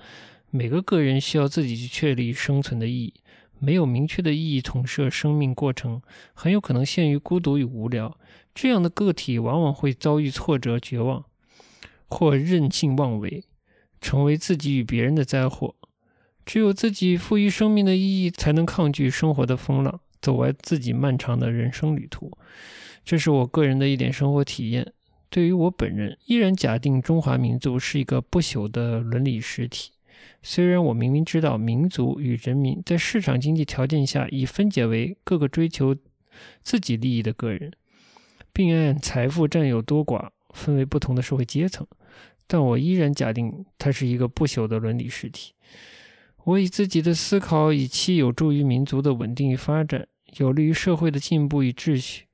[0.51, 3.15] 每个个人需要自己去确立生存的意义。
[3.61, 6.03] 没有明确的意义统摄生命过程，
[6.35, 8.19] 很有可能陷于孤独与无聊。
[8.53, 11.25] 这样的个体往往会遭遇挫折、绝望，
[12.09, 13.45] 或任性妄为，
[14.01, 15.77] 成为自己与别人的灾祸。
[16.45, 22.31] 只有自己赋予生命的意义，才能抗拒生活的风浪，走完自己漫长的人生旅途。
[23.05, 24.93] 这是我个人的一点生活体验。
[25.29, 29.91] 对于我本人，依然假定中华民族是一个不朽的伦理实体，
[30.43, 35.97] 虽然我明明知道民族与人民在市场经济条件下已分解为各个追求
[36.63, 37.73] 自己利益的个人，
[38.53, 41.87] 并按财富占有多寡分为不同的社会阶层，
[42.47, 45.55] 但我依然假定它是一个不朽的伦理实体。
[46.45, 50.07] 我以自己的思考，以其有助于民族的稳定与发展，
[50.37, 52.27] 有利于社会的进步与秩序。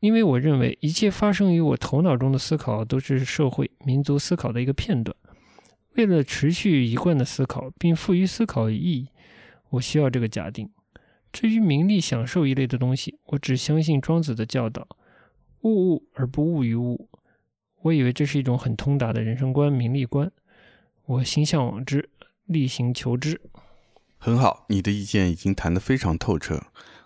[0.00, 5.16] 因为我认为一切发生于我头脑中的思考都是社会民族思考的一个片段。
[5.94, 9.08] 为了持续一贯的思考，并赋予思考意义，
[9.70, 10.70] 我需要这个假定。
[11.32, 14.86] 至于名利享受一类的东西，我只相信庄子的教导：
[15.62, 17.08] 物物而不物于物。
[17.82, 20.30] 我以为这是一种很通达的人生观、名利观。
[21.06, 22.08] 我心向往之，
[22.46, 23.40] 力行求之。
[24.20, 26.64] 很好，你的意见已经谈得非常透彻。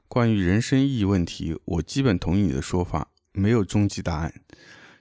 [0.09, 4.33] 关于人生意义问题，我基本同意你的说法，没有终极答案。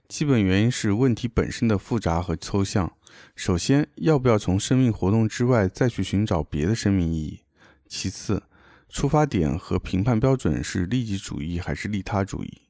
[0.10, 2.92] 基本原因是问题本身的复杂和抽象。
[3.34, 7.40] 首先，要不要从生命活动之外再去寻找别的生命意义？
[7.88, 8.44] 其次，
[8.90, 12.64] 出发点和评判标准是利己主义还是利他主义？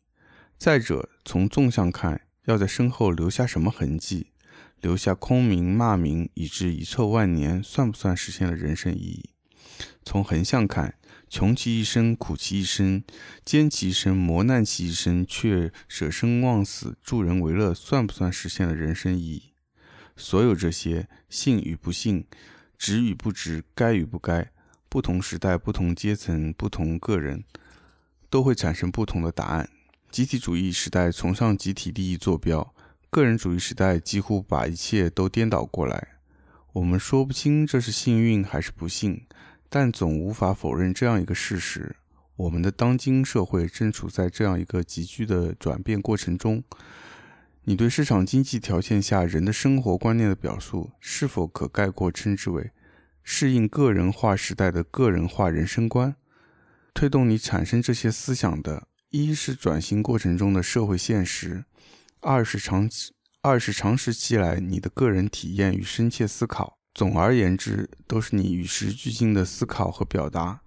[0.59, 4.27] 再者，从纵向看，要在身后留下什么痕迹？
[4.82, 9.29] 留下空名、骂名，以致遗臭万年，算不算实现了人生意义？
[10.03, 10.95] 从横向看，
[11.29, 13.03] 穷其一生，苦其一生，
[13.45, 19.53] 艰其一生，磨难其一生，却舍生忘死，助人为乐，算不算实现了人生意义？
[20.17, 22.25] 所有这些，信与不信，
[22.77, 24.51] 值与不值，该与不该，
[24.89, 27.43] 不同时代、不同阶层、不同个人，
[28.29, 29.69] 都会产生不同的答案。
[30.11, 32.73] 集体主义时代崇尚集体利益坐标，
[33.12, 36.07] 个人主义时代几乎把一切都颠倒过来。
[36.72, 39.26] 我们说不清这是幸运还是不幸。
[39.68, 41.97] 但总无法否认这样一个事实：
[42.38, 46.64] 我们的当今社会正处在这样一个急剧的转变过程中。
[47.66, 52.72] 你对市场经济条件下人的生活观念的表述，是否可概括称之为
[53.24, 56.16] 适应个人化时代的个人化人生观？
[56.93, 61.66] 推动你产生这些思想的，一是转型过程中的社会现实，
[62.24, 63.11] 二是长期
[63.41, 66.78] 二是长时期来你的个人体验与深切思考。
[66.93, 70.61] 总而言之，都是你与时俱进的思考和表达。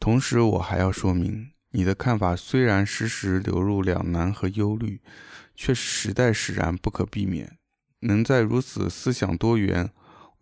[0.00, 5.00] 同时，我还要说明，你的看法虽然时时流入两难和忧虑，
[5.54, 7.56] 却是时代使然，不可避免。
[8.00, 9.92] 能在如此思想多元、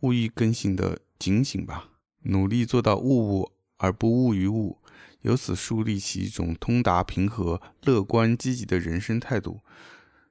[0.00, 1.90] 物意更新的警醒吧，
[2.22, 4.78] 努力做到物物而不物于物，
[5.20, 9.60] 由此树立起一种通达、平和、乐观、积极的人生态度，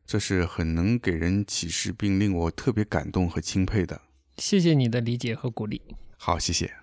[0.07, 4.01] 这是很能给人启示，并令我特别感动和钦佩的。
[4.37, 5.81] 谢谢你的理解和鼓励。
[6.17, 6.73] 好，谢谢。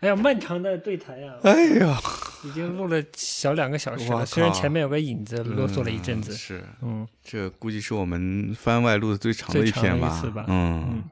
[0.00, 1.36] 哎呀，漫长的对谈呀！
[1.44, 1.96] 哎呀，
[2.44, 4.26] 已经录了小两个小时了。
[4.26, 10.22] 虽然前面有个影子啰嗦了一阵子，是，嗯，这估计是我们番外录的最长的一篇吧？
[10.34, 10.44] 吧？
[10.48, 11.04] 嗯，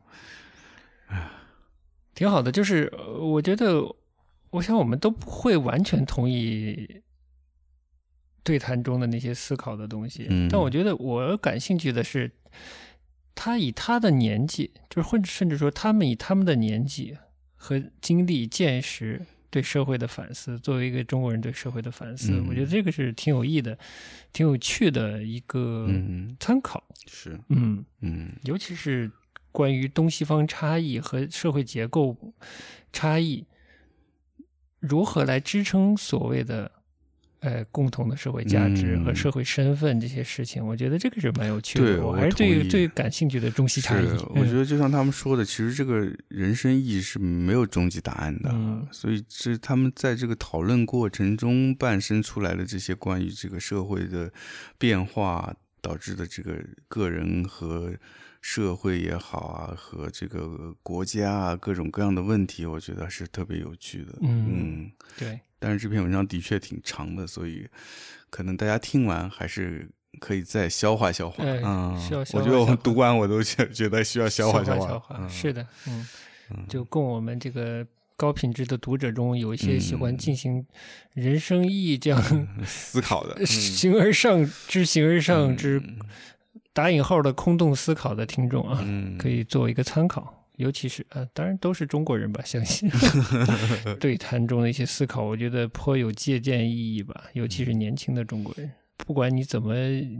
[1.07, 1.31] 哎，
[2.17, 2.51] 挺好的。
[2.51, 3.81] 就是我觉得，
[4.51, 7.03] 我想我们都不会完全同意
[8.43, 12.31] 对谈中的那些思考的东西，但我觉得我感兴趣的是。
[13.41, 17.17] 他以他的年纪，就是或甚至说他们以他们的年纪
[17.55, 23.79] 和经历、见识对社会的反思，作为一个中国人对社会的反思，我觉得这个是挺有益的、
[24.33, 25.89] 挺有趣的一个
[26.41, 26.83] 参考。
[27.07, 29.09] 是，嗯嗯，尤其是
[29.53, 32.17] 关于东西方差异和社会结构
[32.93, 33.47] 差异，
[34.81, 36.73] 如何来支撑所谓的。
[37.41, 42.05] 呃，共同的社会价值和社会身份这些事情，我觉得这个是蛮有趣的。
[42.05, 44.07] 我还是最最感兴趣的中西差异。
[44.35, 48.53] 我觉得就像他们说的，其实这个人生意义是没有终极答案的。
[48.91, 54.33] 所以，这他们在这个讨论过程中诞生出来的这些关于这个社会的
[54.77, 56.59] 变化导致的这个
[56.89, 57.95] 个人和
[58.41, 64.19] 社会也好啊，和这个国家啊各种各样的问题，我觉得是特别有趣的。
[64.23, 65.39] 嗯，对。
[65.59, 67.67] 但是这篇文章的确挺长的，所以
[68.31, 69.89] 可能大家听完还是
[70.21, 71.45] 可以再消化消化。
[71.45, 72.41] 嗯，需要消化。
[72.41, 75.29] 我觉得我们读完我都觉得需要消化消化。
[75.29, 76.07] 是的，嗯，
[76.69, 77.87] 就供我们这个
[78.17, 80.65] 高品质的读者中有一些喜欢进行
[81.13, 85.83] 人生意义这样思考的， 形而上之形而上之
[86.73, 88.85] 打引号的空洞思考的听众啊，
[89.19, 90.38] 可以作为一个参考。
[90.59, 92.91] 尤其是呃，当然都是中国人吧，相信
[93.99, 97.25] 对谈中的一些思考，我觉得颇有借鉴意义吧。
[97.33, 99.75] 尤其是年轻的中国人，不管你怎么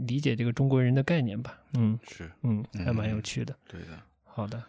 [0.07, 3.53] 理解这个中国人的概念吧，嗯，是，嗯，还蛮有趣的。
[3.67, 3.87] 对的，
[4.23, 4.63] 好的，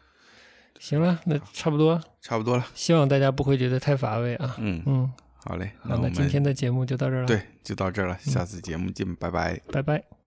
[0.80, 2.66] 行了，那差不多，差不多了。
[2.74, 4.56] 希望大家不会觉得太乏味啊。
[4.58, 5.12] 嗯嗯，
[5.44, 7.26] 好嘞，好，那今天的节目就到这儿了。
[7.26, 10.19] 对，就到这儿了，下次节目见，拜拜，拜拜。